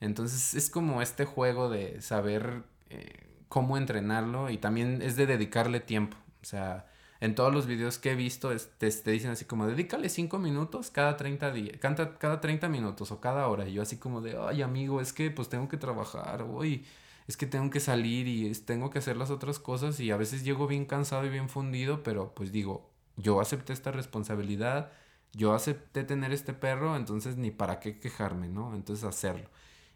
[0.00, 5.80] Entonces es como este juego de saber eh, cómo entrenarlo y también es de dedicarle
[5.80, 6.86] tiempo, o sea,
[7.20, 10.90] en todos los videos que he visto te, te, dicen así como, dedícale 5 minutos
[10.90, 13.66] cada 30 días, cada, cada 30 minutos o cada hora.
[13.66, 16.84] Y yo así como de, ay amigo, es que pues tengo que trabajar, hoy
[17.26, 20.44] es que tengo que salir y tengo que hacer las otras cosas y a veces
[20.44, 24.92] llego bien cansado y bien fundido, pero pues digo, yo acepté esta responsabilidad,
[25.32, 28.74] yo acepté tener este perro, entonces ni para qué quejarme, ¿no?
[28.74, 29.48] Entonces hacerlo.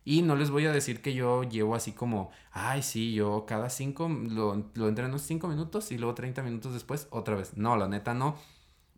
[0.04, 3.68] Y no les voy a decir que yo llevo así como, ay, sí, yo cada
[3.68, 7.56] cinco, lo, lo entreno cinco minutos y luego 30 minutos después otra vez.
[7.58, 8.36] No, la neta no.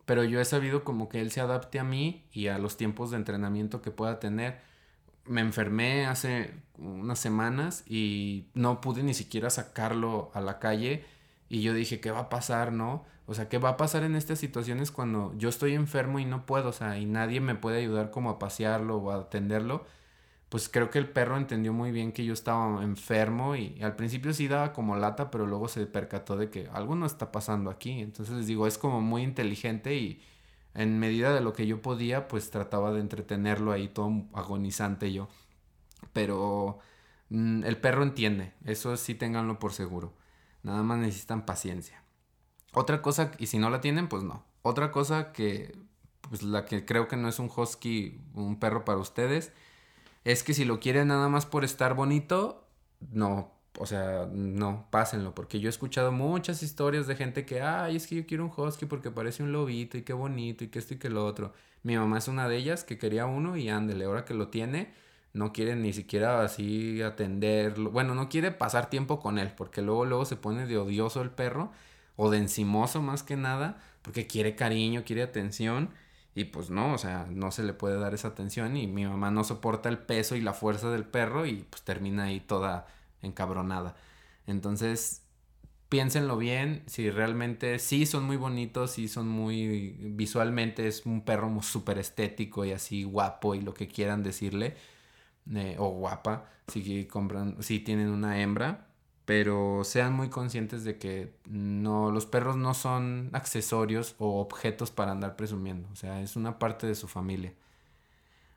[0.05, 3.11] Pero yo he sabido como que él se adapte a mí y a los tiempos
[3.11, 4.61] de entrenamiento que pueda tener.
[5.25, 11.05] Me enfermé hace unas semanas y no pude ni siquiera sacarlo a la calle.
[11.49, 13.05] Y yo dije, ¿qué va a pasar, no?
[13.27, 16.45] O sea, ¿qué va a pasar en estas situaciones cuando yo estoy enfermo y no
[16.45, 16.69] puedo?
[16.69, 19.85] O sea, y nadie me puede ayudar como a pasearlo o a atenderlo.
[20.49, 24.33] Pues creo que el perro entendió muy bien que yo estaba enfermo y al principio
[24.33, 28.01] sí daba como lata, pero luego se percató de que algo no está pasando aquí.
[28.01, 30.21] Entonces les digo, es como muy inteligente y
[30.73, 35.27] en medida de lo que yo podía, pues trataba de entretenerlo ahí todo agonizante yo.
[36.13, 36.79] Pero
[37.29, 40.13] mm, el perro entiende, eso sí ténganlo por seguro.
[40.63, 42.03] Nada más necesitan paciencia.
[42.73, 44.45] Otra cosa, y si no la tienen, pues no.
[44.61, 45.77] Otra cosa que,
[46.21, 49.51] pues la que creo que no es un husky, un perro para ustedes,
[50.23, 52.67] es que si lo quieren nada más por estar bonito,
[53.11, 53.51] no,
[53.81, 58.05] o sea, no, pásenlo, porque yo he escuchado muchas historias de gente que, ay, es
[58.05, 60.93] que yo quiero un husky porque parece un lobito y qué bonito y que esto
[60.93, 61.53] y que lo otro.
[61.81, 64.93] Mi mamá es una de ellas que quería uno y ándele, ahora que lo tiene,
[65.33, 67.89] no quiere ni siquiera así atenderlo.
[67.89, 71.31] Bueno, no quiere pasar tiempo con él, porque luego, luego se pone de odioso el
[71.31, 71.71] perro
[72.17, 75.89] o de encimoso más que nada, porque quiere cariño, quiere atención.
[76.35, 79.31] Y pues no, o sea, no se le puede dar esa atención y mi mamá
[79.31, 82.85] no soporta el peso y la fuerza del perro y pues termina ahí toda
[83.21, 83.95] encabronada.
[84.47, 85.23] Entonces,
[85.89, 91.61] piénsenlo bien, si realmente sí son muy bonitos, sí son muy visualmente es un perro
[91.61, 94.75] súper estético y así guapo y lo que quieran decirle,
[95.53, 98.87] eh, o guapa, si compran, si tienen una hembra,
[99.25, 105.11] pero sean muy conscientes de que no los perros no son accesorios o objetos para
[105.11, 107.53] andar presumiendo, o sea, es una parte de su familia.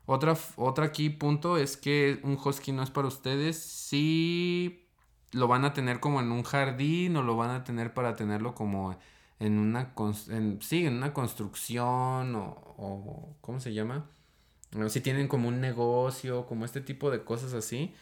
[0.05, 4.87] Otra, otra aquí punto es que un husky no es para ustedes si
[5.31, 8.53] lo van a tener como en un jardín o lo van a tener para tenerlo
[8.55, 8.97] como
[9.39, 9.93] en una,
[10.29, 14.09] en, sí, en una construcción o, o, ¿cómo se llama?
[14.89, 17.93] Si tienen como un negocio, como este tipo de cosas así,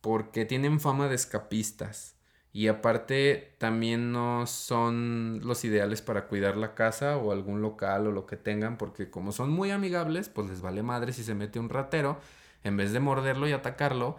[0.00, 2.16] porque tienen fama de escapistas.
[2.52, 8.12] Y aparte también no son los ideales para cuidar la casa o algún local o
[8.12, 11.58] lo que tengan, porque como son muy amigables, pues les vale madre si se mete
[11.58, 12.20] un ratero,
[12.62, 14.18] en vez de morderlo y atacarlo,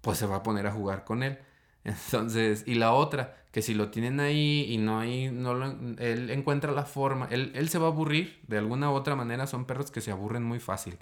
[0.00, 1.38] pues se va a poner a jugar con él.
[1.84, 5.52] Entonces, y la otra, que si lo tienen ahí y no hay, no
[5.98, 9.46] él encuentra la forma, él, él se va a aburrir, de alguna u otra manera
[9.46, 10.98] son perros que se aburren muy fácil.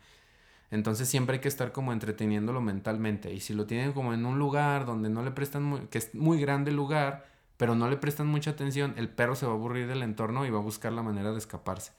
[0.72, 3.32] Entonces siempre hay que estar como entreteniéndolo mentalmente.
[3.34, 6.40] Y si lo tienen como en un lugar donde no le prestan, que es muy
[6.40, 7.26] grande el lugar,
[7.58, 10.50] pero no le prestan mucha atención, el perro se va a aburrir del entorno y
[10.50, 11.92] va a buscar la manera de escaparse.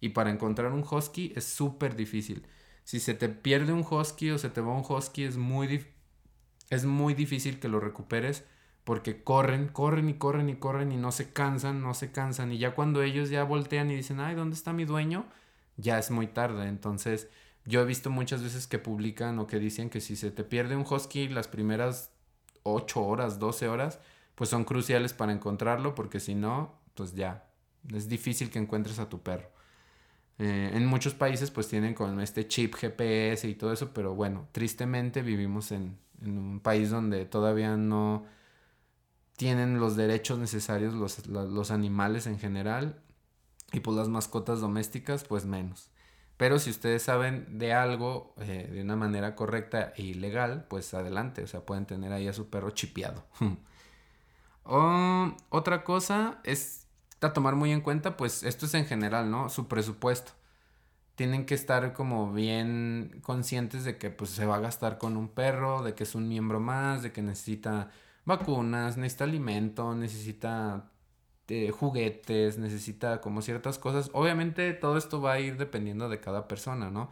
[0.00, 2.44] Y para encontrar un husky es súper difícil.
[2.82, 5.86] Si se te pierde un husky o se te va un husky, es muy,
[6.68, 8.44] es muy difícil que lo recuperes
[8.82, 12.50] porque corren, corren y corren y corren y no se cansan, no se cansan.
[12.50, 15.26] Y ya cuando ellos ya voltean y dicen, ay, ¿dónde está mi dueño?
[15.76, 16.66] Ya es muy tarde.
[16.66, 17.28] Entonces
[17.66, 20.76] yo he visto muchas veces que publican o que dicen que si se te pierde
[20.76, 22.10] un husky las primeras
[22.62, 23.98] 8 horas, 12 horas,
[24.34, 27.48] pues son cruciales para encontrarlo porque si no, pues ya,
[27.92, 29.50] es difícil que encuentres a tu perro.
[30.38, 34.48] Eh, en muchos países pues tienen con este chip GPS y todo eso, pero bueno,
[34.52, 38.26] tristemente vivimos en, en un país donde todavía no
[39.36, 43.00] tienen los derechos necesarios los, los animales en general
[43.72, 45.90] y pues las mascotas domésticas pues menos.
[46.36, 51.42] Pero si ustedes saben de algo eh, de una manera correcta e ilegal, pues adelante,
[51.42, 53.24] o sea, pueden tener ahí a su perro chipeado.
[55.48, 56.86] otra cosa es
[57.20, 59.48] a tomar muy en cuenta, pues esto es en general, ¿no?
[59.48, 60.32] Su presupuesto.
[61.14, 65.28] Tienen que estar como bien conscientes de que pues se va a gastar con un
[65.28, 67.90] perro, de que es un miembro más, de que necesita
[68.26, 70.90] vacunas, necesita alimento, necesita
[71.72, 74.10] juguetes, necesita como ciertas cosas.
[74.12, 77.10] Obviamente todo esto va a ir dependiendo de cada persona, ¿no?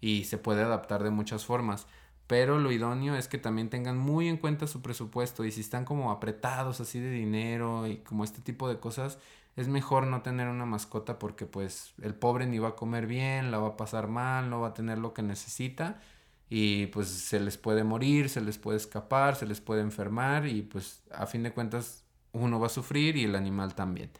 [0.00, 1.86] Y se puede adaptar de muchas formas.
[2.26, 5.84] Pero lo idóneo es que también tengan muy en cuenta su presupuesto y si están
[5.84, 9.18] como apretados así de dinero y como este tipo de cosas,
[9.56, 13.50] es mejor no tener una mascota porque pues el pobre ni va a comer bien,
[13.50, 16.00] la va a pasar mal, no va a tener lo que necesita
[16.48, 20.62] y pues se les puede morir, se les puede escapar, se les puede enfermar y
[20.62, 22.01] pues a fin de cuentas
[22.32, 24.10] uno va a sufrir y el animal también.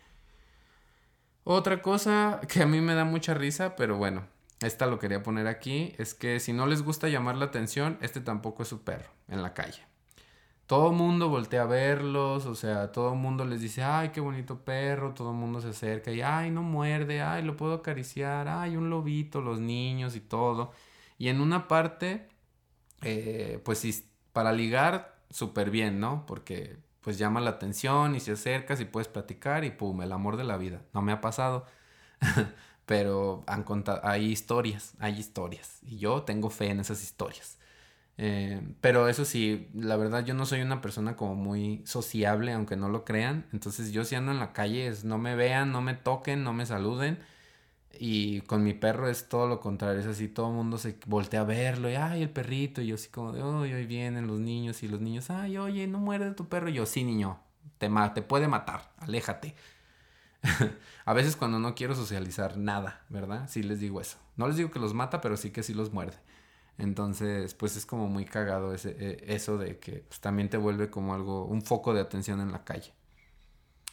[1.45, 4.25] Otra cosa que a mí me da mucha risa, pero bueno,
[4.61, 8.21] esta lo quería poner aquí, es que si no les gusta llamar la atención, este
[8.21, 9.83] tampoco es su perro en la calle.
[10.67, 15.13] Todo mundo voltea a verlos, o sea, todo mundo les dice, ay, qué bonito perro,
[15.13, 19.41] todo mundo se acerca y, ay, no muerde, ay, lo puedo acariciar, ay, un lobito,
[19.41, 20.73] los niños y todo.
[21.19, 22.29] Y en una parte
[23.03, 26.25] eh, pues para ligar, súper bien, ¿no?
[26.27, 30.37] Porque pues llama la atención y se acercas y puedes platicar y pum, el amor
[30.37, 30.83] de la vida.
[30.95, 31.67] No me ha pasado,
[32.87, 35.81] pero han contado, hay historias, hay historias.
[35.83, 37.59] Y yo tengo fe en esas historias.
[38.19, 42.77] Eh, pero eso sí, la verdad yo no soy una persona como muy sociable, aunque
[42.77, 43.47] no lo crean.
[43.53, 46.53] Entonces yo si ando en la calle es no me vean, no me toquen, no
[46.53, 47.19] me saluden.
[47.99, 51.43] Y con mi perro es todo lo contrario, es así, todo el mundo se voltea
[51.43, 54.83] a verlo y, ay, el perrito, y yo así como de, hoy vienen los niños
[54.83, 57.39] y los niños, ay, oye, no muerde tu perro, y yo, sí, niño,
[57.79, 59.55] te, te puede matar, aléjate.
[61.05, 63.49] a veces cuando no quiero socializar nada, ¿verdad?
[63.49, 64.19] Sí les digo eso.
[64.37, 66.17] No les digo que los mata, pero sí que sí los muerde.
[66.79, 70.91] Entonces, pues es como muy cagado ese, e, eso de que pues, también te vuelve
[70.91, 72.93] como algo, un foco de atención en la calle.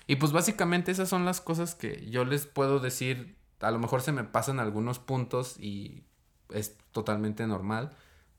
[0.08, 4.02] Y pues básicamente esas son las cosas que yo les puedo decir a lo mejor
[4.02, 6.04] se me pasan algunos puntos y
[6.50, 7.92] es totalmente normal.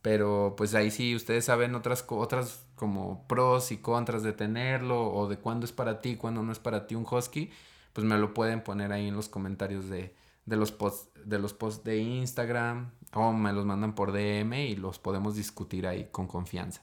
[0.03, 5.29] Pero pues ahí sí ustedes saben otras, otras como pros y contras de tenerlo o
[5.29, 7.51] de cuándo es para ti, cuándo no es para ti un husky,
[7.93, 10.15] pues me lo pueden poner ahí en los comentarios de,
[10.47, 14.77] de los posts de los posts de Instagram o me los mandan por DM y
[14.77, 16.83] los podemos discutir ahí con confianza.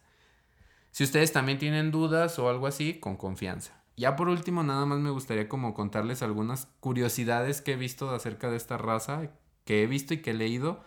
[0.91, 3.81] Si ustedes también tienen dudas o algo así, con confianza.
[3.97, 8.49] Ya por último, nada más me gustaría como contarles algunas curiosidades que he visto acerca
[8.51, 9.31] de esta raza,
[9.65, 10.83] que he visto y que he leído,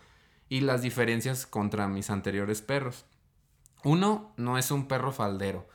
[0.49, 3.07] y las diferencias contra mis anteriores perros.
[3.85, 5.69] Uno, no es un perro faldero,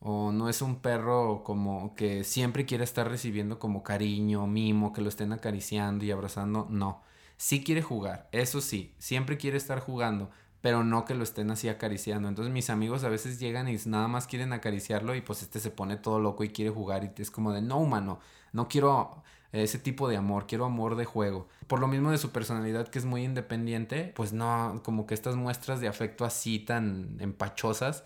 [0.00, 5.00] o no es un perro como que siempre quiere estar recibiendo como cariño, mimo, que
[5.00, 7.02] lo estén acariciando y abrazando, no.
[7.38, 10.30] Sí quiere jugar, eso sí, siempre quiere estar jugando,
[10.62, 12.28] pero no que lo estén así acariciando.
[12.28, 15.70] Entonces mis amigos a veces llegan y nada más quieren acariciarlo y pues este se
[15.70, 18.20] pone todo loco y quiere jugar y es como de no humano,
[18.52, 21.48] no quiero ese tipo de amor, quiero amor de juego.
[21.66, 25.36] Por lo mismo de su personalidad que es muy independiente, pues no, como que estas
[25.36, 28.04] muestras de afecto así tan empachosas,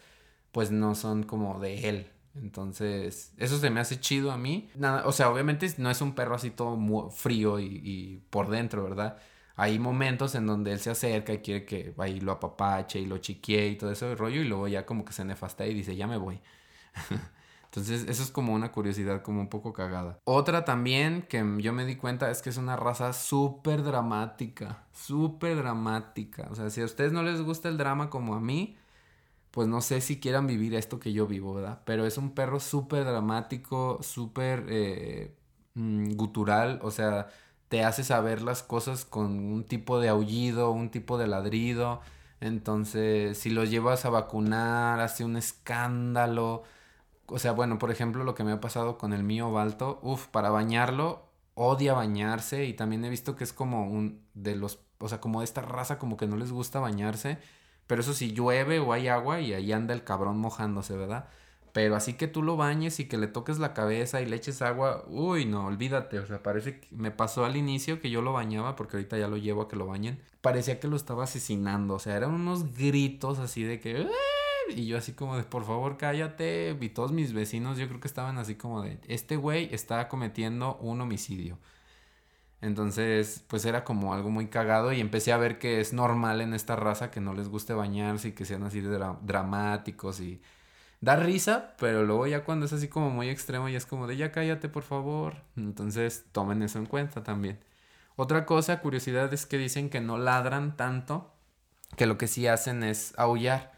[0.50, 2.10] pues no son como de él.
[2.34, 4.68] Entonces, eso se me hace chido a mí.
[4.74, 8.82] Nada, o sea, obviamente no es un perro así todo frío y, y por dentro,
[8.82, 9.18] ¿verdad?
[9.56, 13.18] Hay momentos en donde él se acerca y quiere que ahí lo apapache y lo
[13.18, 15.96] chiquee y todo eso de rollo y luego ya como que se nefasta y dice,
[15.96, 16.40] ya me voy.
[17.64, 20.18] Entonces, eso es como una curiosidad, como un poco cagada.
[20.24, 25.56] Otra también que yo me di cuenta es que es una raza súper dramática, súper
[25.56, 26.48] dramática.
[26.50, 28.76] O sea, si a ustedes no les gusta el drama como a mí,
[29.50, 31.82] pues no sé si quieran vivir esto que yo vivo, ¿verdad?
[31.84, 35.34] Pero es un perro súper dramático, súper eh,
[35.74, 37.28] mm, gutural, o sea,
[37.68, 42.00] te hace saber las cosas con un tipo de aullido, un tipo de ladrido.
[42.40, 46.62] Entonces, si lo llevas a vacunar, hace un escándalo.
[47.26, 50.26] O sea, bueno, por ejemplo, lo que me ha pasado con el mío Balto, uff,
[50.28, 55.08] para bañarlo, odia bañarse y también he visto que es como un de los, o
[55.08, 57.38] sea, como de esta raza como que no les gusta bañarse,
[57.86, 61.28] pero eso si llueve o hay agua y ahí anda el cabrón mojándose, ¿verdad?
[61.76, 64.62] Pero así que tú lo bañes y que le toques la cabeza y le eches
[64.62, 66.18] agua, uy, no, olvídate.
[66.20, 69.28] O sea, parece que me pasó al inicio que yo lo bañaba, porque ahorita ya
[69.28, 70.18] lo llevo a que lo bañen.
[70.40, 71.92] Parecía que lo estaba asesinando.
[71.92, 74.08] O sea, eran unos gritos así de que.
[74.70, 76.74] Y yo así como de, por favor, cállate.
[76.80, 80.76] Y todos mis vecinos yo creo que estaban así como de, este güey está cometiendo
[80.76, 81.58] un homicidio.
[82.62, 86.54] Entonces, pues era como algo muy cagado y empecé a ver que es normal en
[86.54, 90.40] esta raza que no les guste bañarse y que sean así dramáticos y
[91.00, 94.16] da risa, pero luego ya cuando es así como muy extremo y es como de
[94.16, 95.42] ya cállate por favor.
[95.56, 97.58] Entonces tomen eso en cuenta también.
[98.16, 101.34] Otra cosa, curiosidad, es que dicen que no ladran tanto,
[101.96, 103.72] que lo que sí hacen es aullar.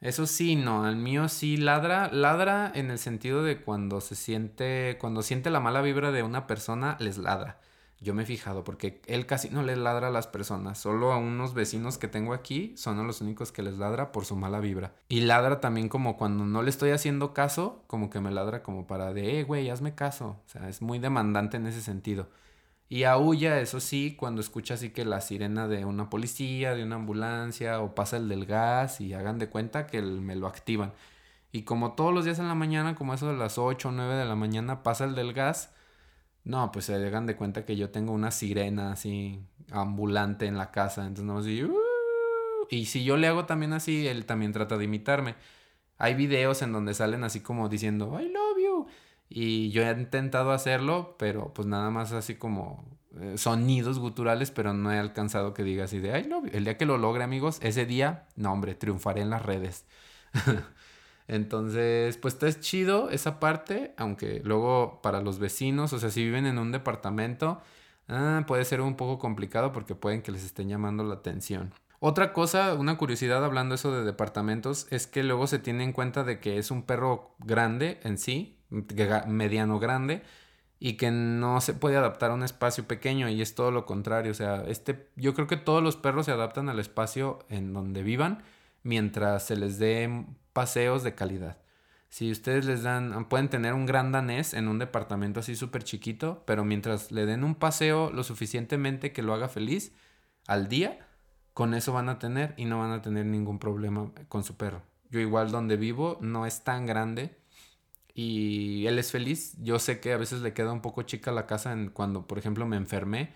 [0.00, 4.98] Eso sí, no, al mío sí ladra, ladra en el sentido de cuando se siente,
[5.00, 7.60] cuando siente la mala vibra de una persona, les ladra.
[8.02, 11.18] Yo me he fijado porque él casi no le ladra a las personas, solo a
[11.18, 14.92] unos vecinos que tengo aquí son los únicos que les ladra por su mala vibra.
[15.08, 18.88] Y ladra también como cuando no le estoy haciendo caso, como que me ladra como
[18.88, 20.40] para de, eh, güey, hazme caso.
[20.46, 22.28] O sea, es muy demandante en ese sentido.
[22.88, 26.96] Y aúlla, eso sí, cuando escucha así que la sirena de una policía, de una
[26.96, 30.92] ambulancia o pasa el del gas y hagan de cuenta que me lo activan.
[31.52, 34.14] Y como todos los días en la mañana, como eso de las 8 o 9
[34.16, 35.70] de la mañana, pasa el del gas
[36.44, 39.40] no, pues se hagan de cuenta que yo tengo una sirena así
[39.70, 41.02] ambulante en la casa.
[41.06, 41.62] Entonces no así.
[41.64, 41.76] Uh",
[42.70, 45.36] y si yo le hago también así, él también trata de imitarme.
[45.98, 48.86] Hay videos en donde salen así como diciendo I love you.
[49.28, 52.84] Y yo he intentado hacerlo, pero pues nada más así como
[53.20, 56.50] eh, sonidos guturales, pero no he alcanzado que diga así de I love you.
[56.52, 59.86] El día que lo logre, amigos, ese día, no, hombre, triunfaré en las redes.
[61.28, 66.46] Entonces, pues está chido esa parte, aunque luego para los vecinos, o sea, si viven
[66.46, 67.60] en un departamento,
[68.08, 71.72] ah, puede ser un poco complicado porque pueden que les estén llamando la atención.
[72.00, 76.24] Otra cosa, una curiosidad hablando eso de departamentos, es que luego se tiene en cuenta
[76.24, 78.58] de que es un perro grande en sí,
[79.28, 80.22] mediano grande,
[80.84, 84.32] y que no se puede adaptar a un espacio pequeño y es todo lo contrario.
[84.32, 88.02] O sea, este, yo creo que todos los perros se adaptan al espacio en donde
[88.02, 88.42] vivan
[88.82, 91.58] mientras se les dé paseos de calidad.
[92.08, 96.42] Si ustedes les dan, pueden tener un gran danés en un departamento así súper chiquito,
[96.46, 99.92] pero mientras le den un paseo lo suficientemente que lo haga feliz
[100.46, 101.06] al día,
[101.54, 104.82] con eso van a tener y no van a tener ningún problema con su perro.
[105.10, 107.36] Yo igual donde vivo no es tan grande
[108.14, 109.56] y él es feliz.
[109.62, 112.38] Yo sé que a veces le queda un poco chica la casa en cuando, por
[112.38, 113.32] ejemplo, me enfermé,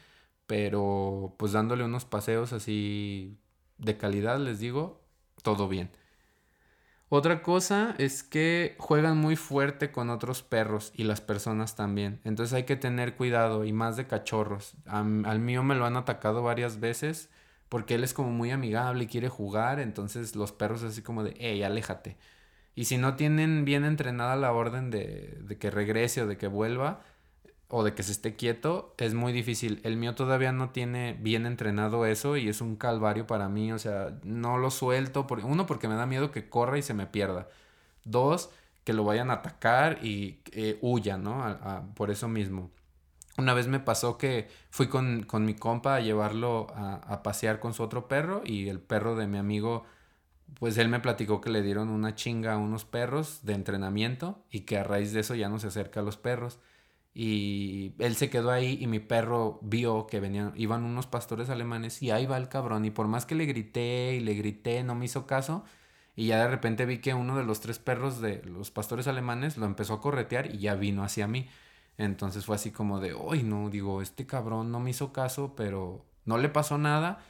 [0.46, 3.38] pero pues dándole unos paseos así
[3.78, 5.02] de calidad, les digo,
[5.42, 5.90] todo bien.
[7.08, 12.20] Otra cosa es que juegan muy fuerte con otros perros y las personas también.
[12.24, 14.74] Entonces hay que tener cuidado y más de cachorros.
[14.86, 17.30] al mío me lo han atacado varias veces
[17.68, 21.34] porque él es como muy amigable y quiere jugar, entonces los perros así como de,
[21.38, 22.16] hey, aléjate.
[22.74, 26.46] Y si no tienen bien entrenada la orden de, de que regrese o de que
[26.48, 27.02] vuelva,
[27.68, 29.80] o de que se esté quieto, es muy difícil.
[29.82, 33.72] El mío todavía no tiene bien entrenado eso y es un calvario para mí.
[33.72, 35.26] O sea, no lo suelto.
[35.26, 37.48] Por, uno, porque me da miedo que corra y se me pierda.
[38.04, 38.50] Dos,
[38.84, 41.44] que lo vayan a atacar y eh, huya, ¿no?
[41.94, 42.70] por eso mismo.
[43.36, 47.60] Una vez me pasó que fui con, con mi compa a llevarlo a, a, pasear
[47.60, 49.84] con su otro perro y el perro de mi amigo,
[50.58, 54.60] pues él me platicó que le dieron una chinga a unos perros de entrenamiento y
[54.60, 56.60] que a raíz de eso ya no se acerca a los perros.
[57.18, 62.02] Y él se quedó ahí y mi perro vio que venían, iban unos pastores alemanes
[62.02, 62.84] y ahí va el cabrón.
[62.84, 65.64] Y por más que le grité y le grité, no me hizo caso.
[66.14, 69.56] Y ya de repente vi que uno de los tres perros de los pastores alemanes
[69.56, 71.48] lo empezó a corretear y ya vino hacia mí.
[71.96, 76.04] Entonces fue así como de, uy, no, digo, este cabrón no me hizo caso, pero
[76.26, 77.20] no le pasó nada,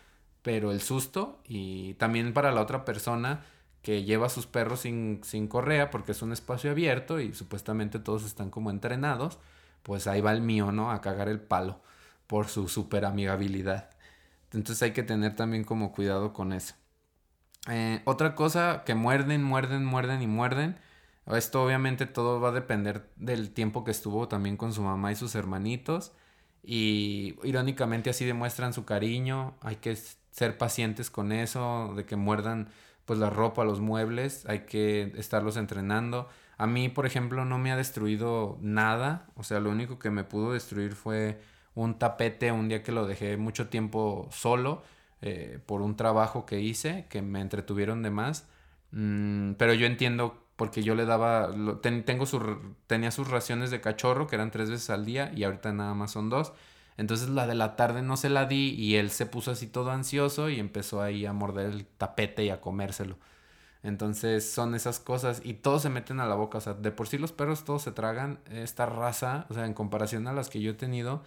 [0.43, 3.45] pero el susto y también para la otra persona
[3.83, 8.01] que lleva a sus perros sin, sin correa porque es un espacio abierto y supuestamente
[8.01, 9.39] todos están como entrenados,
[9.87, 10.91] pues ahí va el mío, ¿no?
[10.91, 11.83] A cagar el palo
[12.27, 13.91] por su super amigabilidad.
[14.53, 16.75] Entonces hay que tener también como cuidado con eso.
[17.69, 20.79] Eh, otra cosa que muerden, muerden, muerden y muerden
[21.35, 25.17] esto obviamente todo va a depender del tiempo que estuvo también con su mamá y
[25.17, 26.13] sus hermanitos.
[26.63, 29.57] Y irónicamente así demuestran su cariño.
[29.61, 29.97] Hay que
[30.31, 32.69] ser pacientes con eso, de que muerdan
[33.07, 34.47] pues la ropa, los muebles.
[34.47, 36.29] Hay que estarlos entrenando.
[36.59, 39.27] A mí, por ejemplo, no me ha destruido nada.
[39.37, 41.41] O sea, lo único que me pudo destruir fue
[41.75, 44.83] un tapete un día que lo dejé mucho tiempo solo
[45.23, 48.49] eh, por un trabajo que hice, que me entretuvieron de más.
[48.93, 51.51] Mm, pero yo entiendo porque yo le daba,
[51.83, 55.73] tengo su, tenía sus raciones de cachorro, que eran tres veces al día, y ahorita
[55.73, 56.53] nada más son dos.
[56.97, 59.91] Entonces la de la tarde no se la di y él se puso así todo
[59.91, 63.19] ansioso y empezó ahí a morder el tapete y a comérselo.
[63.87, 66.59] Entonces son esas cosas y todos se meten a la boca.
[66.59, 68.41] O sea, de por sí los perros todos se tragan.
[68.51, 71.23] Esta raza, o sea, en comparación a las que yo he tenido,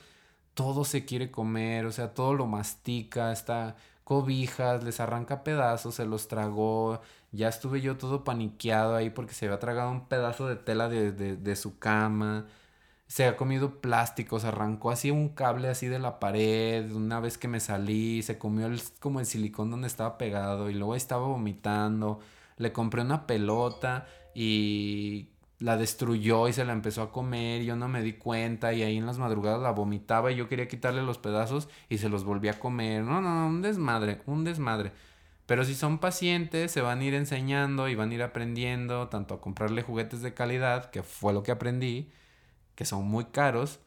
[0.53, 3.76] todo se quiere comer, o sea, todo lo mastica, está
[4.10, 7.01] cobijas, les arranca pedazos, se los tragó.
[7.32, 11.12] Ya estuve yo todo paniqueado ahí porque se había tragado un pedazo de tela de,
[11.14, 12.47] de, su cama.
[13.07, 16.91] Se ha comido plásticos, arrancó así un cable así de la pared.
[16.91, 20.74] Una vez que me salí, se comió el, como el silicón donde estaba pegado y
[20.76, 22.20] luego estaba vomitando.
[22.60, 24.05] Le compré una pelota
[24.36, 25.30] y
[25.60, 28.97] la destruyó y se la empezó a comer, yo no me di cuenta y ahí
[28.97, 32.47] en las madrugadas la vomitaba y yo quería quitarle los pedazos y se los volví
[32.47, 33.03] a comer.
[33.03, 34.91] No, no, no, un desmadre, un desmadre.
[35.45, 39.34] Pero si son pacientes, se van a ir enseñando y van a ir aprendiendo tanto
[39.34, 42.12] a comprarle juguetes de calidad, que fue lo que aprendí,
[42.76, 43.80] que son muy caros,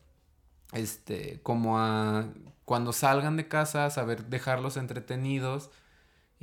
[0.73, 2.27] este, como a
[2.65, 5.71] cuando salgan de casa, saber dejarlos entretenidos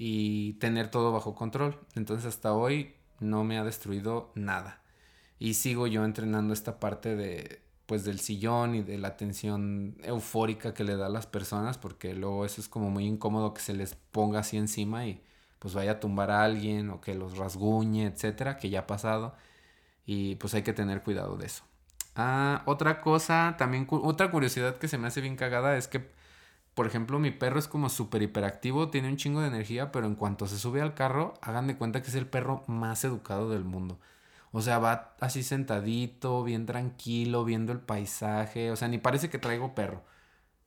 [0.01, 1.77] y tener todo bajo control.
[1.93, 4.81] Entonces hasta hoy no me ha destruido nada.
[5.39, 10.73] Y sigo yo entrenando esta parte de pues del sillón y de la atención eufórica
[10.73, 13.73] que le da a las personas porque luego eso es como muy incómodo que se
[13.73, 15.21] les ponga así encima y
[15.57, 19.35] pues vaya a tumbar a alguien o que los rasguñe, etcétera, que ya ha pasado
[20.05, 21.63] y pues hay que tener cuidado de eso.
[22.15, 26.09] Ah, otra cosa, también otra curiosidad que se me hace bien cagada es que
[26.79, 30.15] por ejemplo, mi perro es como súper hiperactivo, tiene un chingo de energía, pero en
[30.15, 33.65] cuanto se sube al carro, hagan de cuenta que es el perro más educado del
[33.65, 33.99] mundo.
[34.53, 38.71] O sea, va así sentadito, bien tranquilo, viendo el paisaje.
[38.71, 40.05] O sea, ni parece que traigo perro.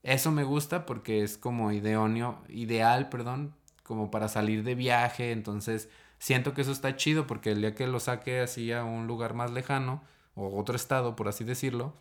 [0.02, 5.32] Eso me gusta porque es como ideóneo, ideal, perdón, como para salir de viaje.
[5.32, 5.88] Entonces,
[6.18, 9.32] siento que eso está chido porque el día que lo saque así a un lugar
[9.32, 10.02] más lejano,
[10.34, 11.94] o otro estado, por así decirlo,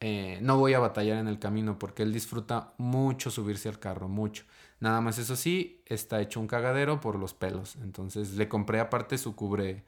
[0.00, 4.08] eh, no voy a batallar en el camino porque él disfruta mucho subirse al carro,
[4.08, 4.44] mucho.
[4.80, 7.76] Nada más eso sí, está hecho un cagadero por los pelos.
[7.82, 9.84] Entonces le compré aparte su cubre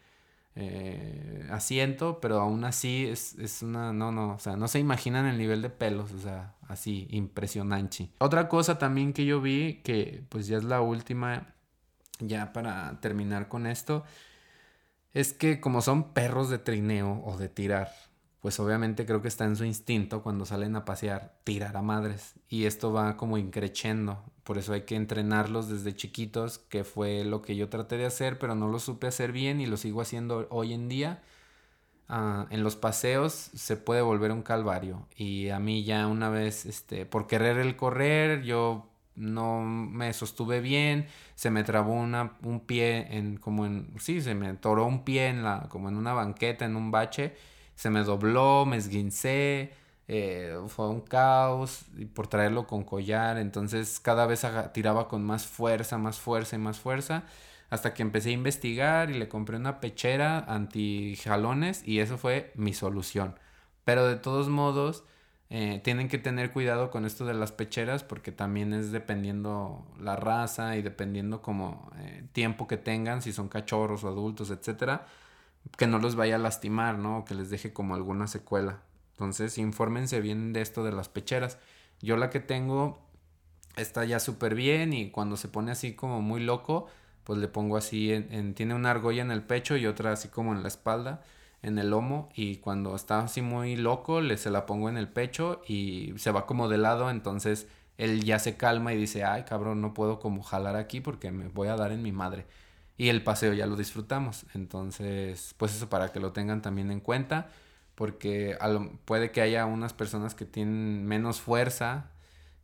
[0.54, 5.24] eh, asiento, pero aún así es, es, una, no, no, o sea, no se imaginan
[5.24, 8.10] el nivel de pelos, o sea, así, impresionante.
[8.18, 11.54] Otra cosa también que yo vi, que pues ya es la última,
[12.18, 14.04] ya para terminar con esto,
[15.14, 17.90] es que como son perros de trineo o de tirar,
[18.42, 22.34] pues obviamente creo que está en su instinto cuando salen a pasear, tirar a madres.
[22.48, 24.20] Y esto va como increchendo.
[24.42, 28.40] Por eso hay que entrenarlos desde chiquitos, que fue lo que yo traté de hacer,
[28.40, 31.22] pero no lo supe hacer bien y lo sigo haciendo hoy en día.
[32.08, 35.06] Ah, en los paseos se puede volver un calvario.
[35.16, 40.60] Y a mí ya una vez, este, por querer el correr, yo no me sostuve
[40.60, 45.04] bien, se me trabó una, un pie en, como en, sí, se me atoró un
[45.04, 47.36] pie en la, como en una banqueta, en un bache
[47.82, 49.72] se me dobló, me esguincé,
[50.06, 55.46] eh, fue un caos y por traerlo con collar, entonces cada vez tiraba con más
[55.48, 57.24] fuerza, más fuerza y más fuerza,
[57.70, 62.52] hasta que empecé a investigar y le compré una pechera anti jalones y eso fue
[62.54, 63.34] mi solución.
[63.84, 65.02] Pero de todos modos,
[65.50, 70.14] eh, tienen que tener cuidado con esto de las pecheras porque también es dependiendo la
[70.14, 75.06] raza y dependiendo como eh, tiempo que tengan, si son cachorros o adultos, etcétera
[75.76, 77.18] que no los vaya a lastimar, ¿no?
[77.18, 78.80] O que les deje como alguna secuela.
[79.12, 81.58] Entonces, infórmense bien de esto de las pecheras.
[82.00, 82.98] Yo la que tengo
[83.76, 86.88] está ya súper bien y cuando se pone así como muy loco,
[87.24, 90.52] pues le pongo así, en, tiene una argolla en el pecho y otra así como
[90.52, 91.22] en la espalda,
[91.62, 95.08] en el lomo y cuando está así muy loco, le se la pongo en el
[95.08, 99.44] pecho y se va como de lado, entonces él ya se calma y dice, ay
[99.44, 102.46] cabrón, no puedo como jalar aquí porque me voy a dar en mi madre
[103.02, 104.46] y el paseo ya lo disfrutamos.
[104.54, 107.48] Entonces, pues eso para que lo tengan también en cuenta,
[107.96, 108.56] porque
[109.06, 112.12] puede que haya unas personas que tienen menos fuerza,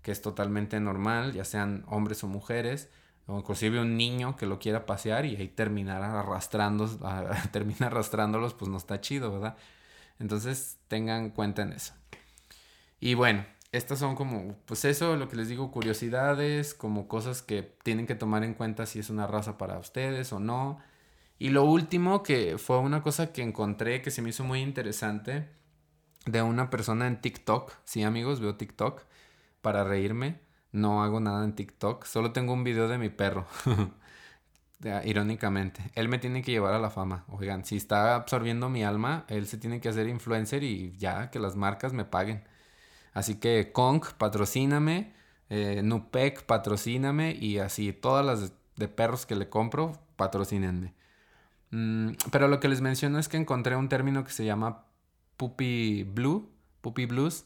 [0.01, 2.89] que es totalmente normal, ya sean hombres o mujeres,
[3.27, 6.89] o inclusive un niño que lo quiera pasear y ahí terminar arrastrando,
[7.51, 9.57] termina arrastrándolos, pues no está chido, ¿verdad?
[10.21, 11.95] Entonces tengan cuenta en eso.
[13.01, 17.63] Y bueno, estas son como, pues eso, lo que les digo, curiosidades, como cosas que
[17.83, 20.79] tienen que tomar en cuenta si es una raza para ustedes o no.
[21.39, 25.49] Y lo último que fue una cosa que encontré que se me hizo muy interesante
[26.27, 27.73] de una persona en TikTok.
[27.85, 29.03] Sí, amigos, veo TikTok
[29.63, 30.41] para reírme.
[30.73, 33.47] No hago nada en TikTok, solo tengo un video de mi perro.
[35.05, 37.25] Irónicamente, él me tiene que llevar a la fama.
[37.29, 41.41] Oigan, si está absorbiendo mi alma, él se tiene que hacer influencer y ya que
[41.41, 42.45] las marcas me paguen.
[43.19, 45.13] Así que Kong, patrocíname,
[45.51, 50.95] eh, Nupec, patrocíname y así todas las de perros que le compro, patrocínenme.
[51.73, 54.85] Mm, pero lo que les menciono es que encontré un término que se llama
[55.37, 56.49] puppy blue,
[56.81, 57.45] puppy blues,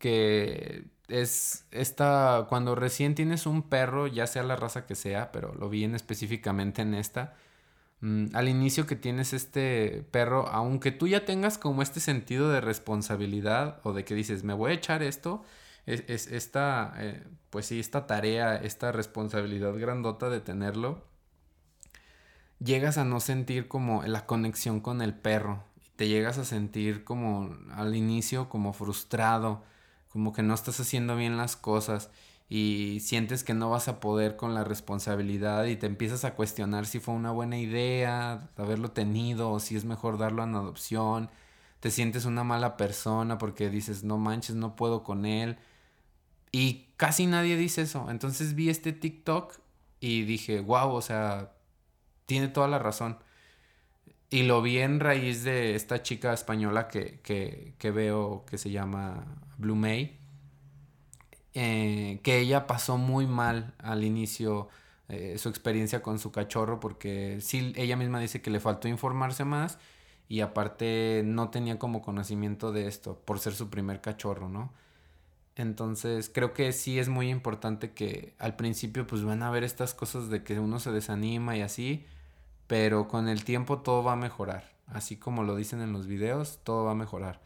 [0.00, 5.54] que es esta, cuando recién tienes un perro, ya sea la raza que sea, pero
[5.54, 7.36] lo vi en específicamente en esta,
[8.00, 13.80] al inicio que tienes este perro, aunque tú ya tengas como este sentido de responsabilidad
[13.82, 15.42] o de que dices, me voy a echar esto,
[15.86, 21.04] es, esta, eh, pues sí, esta tarea, esta responsabilidad grandota de tenerlo,
[22.58, 25.64] llegas a no sentir como la conexión con el perro,
[25.96, 29.64] te llegas a sentir como al inicio como frustrado,
[30.08, 32.10] como que no estás haciendo bien las cosas
[32.56, 36.86] y sientes que no vas a poder con la responsabilidad y te empiezas a cuestionar
[36.86, 41.30] si fue una buena idea haberlo tenido o si es mejor darlo en adopción.
[41.80, 45.58] Te sientes una mala persona porque dices, no manches, no puedo con él.
[46.52, 48.08] Y casi nadie dice eso.
[48.08, 49.58] Entonces vi este TikTok
[49.98, 51.54] y dije, wow, o sea,
[52.26, 53.18] tiene toda la razón.
[54.30, 58.70] Y lo vi en raíz de esta chica española que, que, que veo que se
[58.70, 59.26] llama
[59.58, 60.23] Blue May
[61.54, 64.68] eh, que ella pasó muy mal al inicio
[65.08, 69.44] eh, su experiencia con su cachorro porque sí, ella misma dice que le faltó informarse
[69.44, 69.78] más
[70.28, 74.72] y aparte no tenía como conocimiento de esto por ser su primer cachorro, ¿no?
[75.56, 79.94] Entonces creo que sí es muy importante que al principio pues van a ver estas
[79.94, 82.06] cosas de que uno se desanima y así,
[82.66, 86.60] pero con el tiempo todo va a mejorar, así como lo dicen en los videos,
[86.64, 87.40] todo va a mejorar.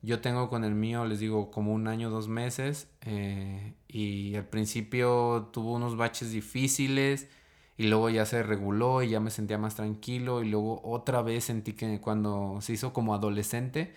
[0.00, 2.88] Yo tengo con el mío, les digo, como un año, dos meses.
[3.02, 7.28] Eh, y al principio tuvo unos baches difíciles.
[7.76, 10.42] Y luego ya se reguló y ya me sentía más tranquilo.
[10.42, 13.92] Y luego otra vez sentí que cuando se hizo como adolescente,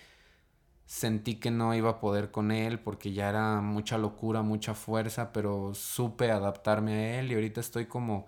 [0.86, 5.32] sentí que no iba a poder con él porque ya era mucha locura, mucha fuerza.
[5.34, 7.32] Pero supe adaptarme a él.
[7.32, 8.28] Y ahorita estoy como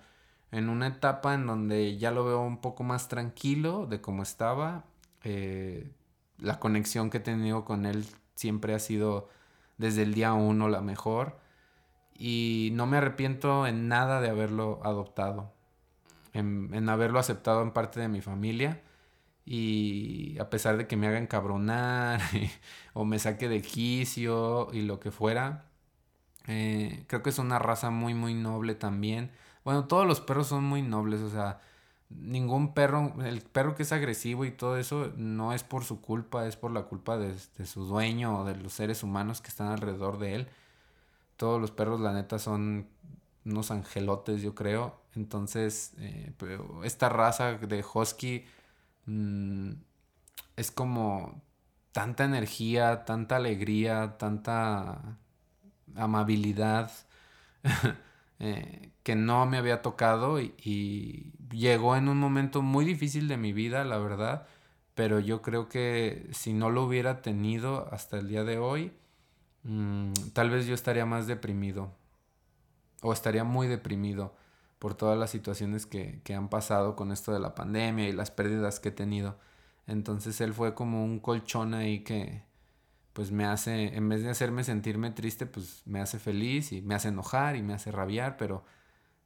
[0.51, 4.85] en una etapa en donde ya lo veo un poco más tranquilo de cómo estaba.
[5.23, 5.91] Eh,
[6.37, 8.05] la conexión que he tenido con él
[8.35, 9.29] siempre ha sido
[9.77, 11.39] desde el día uno la mejor.
[12.15, 15.53] Y no me arrepiento en nada de haberlo adoptado,
[16.33, 18.81] en, en haberlo aceptado en parte de mi familia.
[19.45, 22.21] Y a pesar de que me haga encabronar
[22.93, 25.65] o me saque de quicio y lo que fuera,
[26.47, 29.31] eh, creo que es una raza muy, muy noble también.
[29.63, 31.61] Bueno, todos los perros son muy nobles, o sea,
[32.19, 36.47] ningún perro, el perro que es agresivo y todo eso, no es por su culpa,
[36.47, 40.19] es por la culpa de, su dueño o de los seres humanos que están alrededor
[40.19, 40.47] de él.
[41.37, 42.87] Todos los perros, la neta, son
[43.45, 45.01] unos angelotes, yo creo.
[45.15, 46.33] Entonces, eh,
[46.83, 48.45] esta raza de husky
[49.05, 49.71] mm,
[50.55, 51.41] es como
[51.91, 55.17] tanta energía, tanta alegría, tanta
[55.95, 56.91] amabilidad
[58.39, 63.53] eh, que no me había tocado y, llegó en un momento muy difícil de mi
[63.53, 64.47] vida, la verdad,
[64.95, 68.91] pero yo creo que si no lo hubiera tenido hasta el día de hoy,
[69.63, 71.91] mm, tal vez yo estaría más deprimido
[73.01, 74.35] o estaría muy deprimido
[74.79, 78.31] por todas las situaciones que, que han pasado con esto de la pandemia y las
[78.31, 79.37] pérdidas que he tenido.
[79.87, 82.43] Entonces él fue como un colchón ahí que,
[83.13, 86.95] pues me hace, en vez de hacerme sentirme triste, pues me hace feliz y me
[86.95, 88.65] hace enojar y me hace rabiar, pero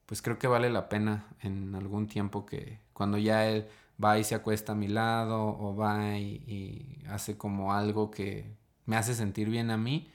[0.06, 3.68] pues creo que vale la pena en algún tiempo que cuando ya él
[4.02, 8.96] va y se acuesta a mi lado o va y, hace como algo que me
[8.96, 10.10] hace sentir bien a mí,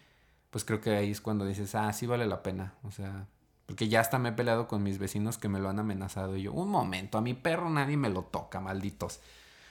[0.51, 3.27] pues creo que ahí es cuando dices, ah, sí vale la pena, o sea,
[3.65, 6.43] porque ya hasta me he peleado con mis vecinos que me lo han amenazado y
[6.43, 9.19] yo, un momento, a mi perro nadie me lo toca, malditos.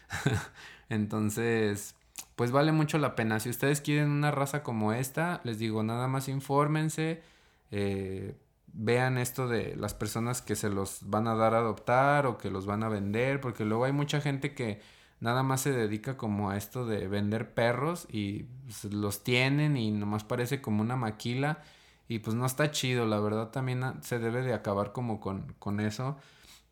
[0.89, 1.95] Entonces,
[2.37, 3.41] pues vale mucho la pena.
[3.41, 7.23] Si ustedes quieren una raza como esta, les digo, nada más infórmense,
[7.71, 8.37] eh,
[8.73, 12.51] vean esto de las personas que se los van a dar a adoptar o que
[12.51, 14.81] los van a vender, porque luego hay mucha gente que
[15.21, 19.91] nada más se dedica como a esto de vender perros y pues, los tienen y
[19.93, 21.63] nomás parece como una maquila
[22.09, 25.81] y pues no está chido, la verdad también se debe de acabar como con, con
[25.81, 26.17] eso,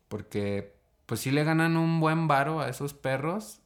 [0.09, 0.75] porque
[1.05, 3.60] pues si le ganan un buen varo a esos perros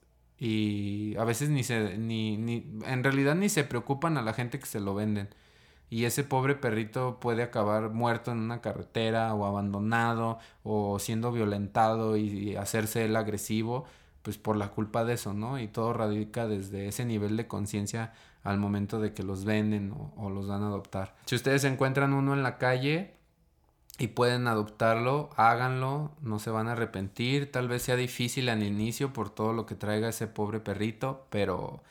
[0.46, 4.60] y a veces ni se, ni, ni, en realidad ni se preocupan a la gente
[4.60, 5.28] que se lo venden.
[5.90, 12.16] Y ese pobre perrito puede acabar muerto en una carretera o abandonado o siendo violentado
[12.16, 13.86] y, hacerse el agresivo,
[14.22, 15.60] pues por la culpa de eso, ¿no?
[15.60, 20.30] Y todo radica desde ese nivel de conciencia al momento de que los venden o,
[20.30, 21.16] los dan a adoptar.
[21.26, 23.16] Si ustedes encuentran uno en la calle,
[23.98, 29.14] y pueden adoptarlo, háganlo, no se van a arrepentir, tal vez sea difícil al inicio
[29.14, 31.82] por todo lo que traiga ese pobre perrito, pero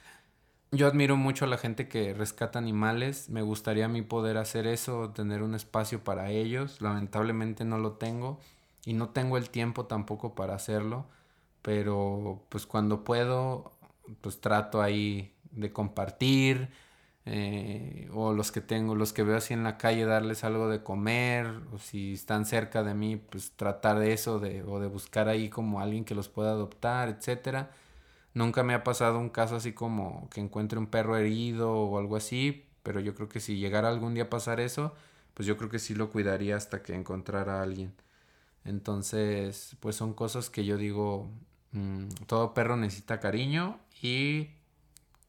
[0.71, 4.67] yo admiro mucho a la gente que rescata animales, me gustaría a mí poder hacer
[4.67, 8.39] eso, tener un espacio para ellos, lamentablemente no lo tengo
[8.85, 11.07] y no tengo el tiempo tampoco para hacerlo,
[11.63, 13.73] pero pues cuando puedo,
[14.21, 16.71] pues trato ahí de compartir,
[17.27, 20.83] eh, o los que tengo, los que veo así en la calle, darles algo de
[20.83, 25.29] comer, o si están cerca de mí, pues tratar de eso, de, o de buscar
[25.29, 27.71] ahí como alguien que los pueda adoptar, etcétera.
[28.35, 32.17] Nunca me ha pasado un caso así como que encuentre un perro herido o algo
[32.17, 34.95] así, pero yo creo que si llegara algún día a pasar eso,
[35.35, 37.95] pues yo creo que sí lo cuidaría hasta que encontrara a alguien.
[38.65, 41.31] Entonces, pues son cosas que yo digo,
[41.73, 44.51] mm, todo perro necesita cariño y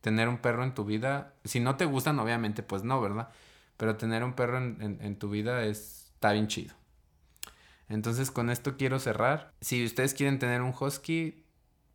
[0.06, 3.30] tener un perro en tu vida, si no te gustan, obviamente, pues no, ¿verdad?
[3.76, 6.76] Pero tener un perro en, tu vida es, está bien chido.
[7.90, 9.52] Entonces con esto quiero cerrar.
[9.62, 11.44] Si ustedes quieren tener un husky,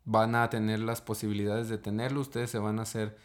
[0.03, 2.19] van a tener las posibilidades de tenerlo.
[2.19, 3.17] Ustedes se van a hacer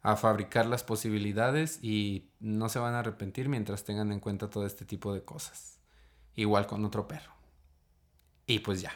[0.00, 4.64] a fabricar las posibilidades y no se van a arrepentir mientras tengan en cuenta todo
[4.64, 5.80] este tipo de cosas.
[6.34, 7.34] Igual con otro perro.
[8.46, 8.92] Y pues ya.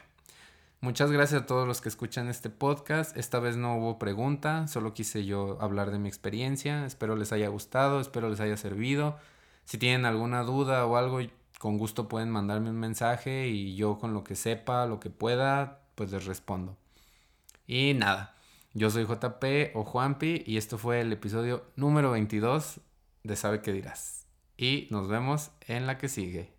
[0.81, 3.16] Muchas gracias a todos los que escuchan este podcast.
[3.16, 6.87] Esta vez no hubo pregunta, solo quise yo hablar de mi experiencia.
[6.87, 9.18] Espero les haya gustado, espero les haya servido.
[9.64, 11.18] Si tienen alguna duda o algo,
[11.59, 15.81] con gusto pueden mandarme un mensaje y yo con lo que sepa, lo que pueda,
[15.97, 16.76] pues les respondo.
[17.66, 18.37] Y nada,
[18.72, 22.81] yo soy JP o Juanpi y esto fue el episodio número 22
[23.24, 24.26] de Sabe qué dirás.
[24.57, 26.57] Y nos vemos en la que sigue.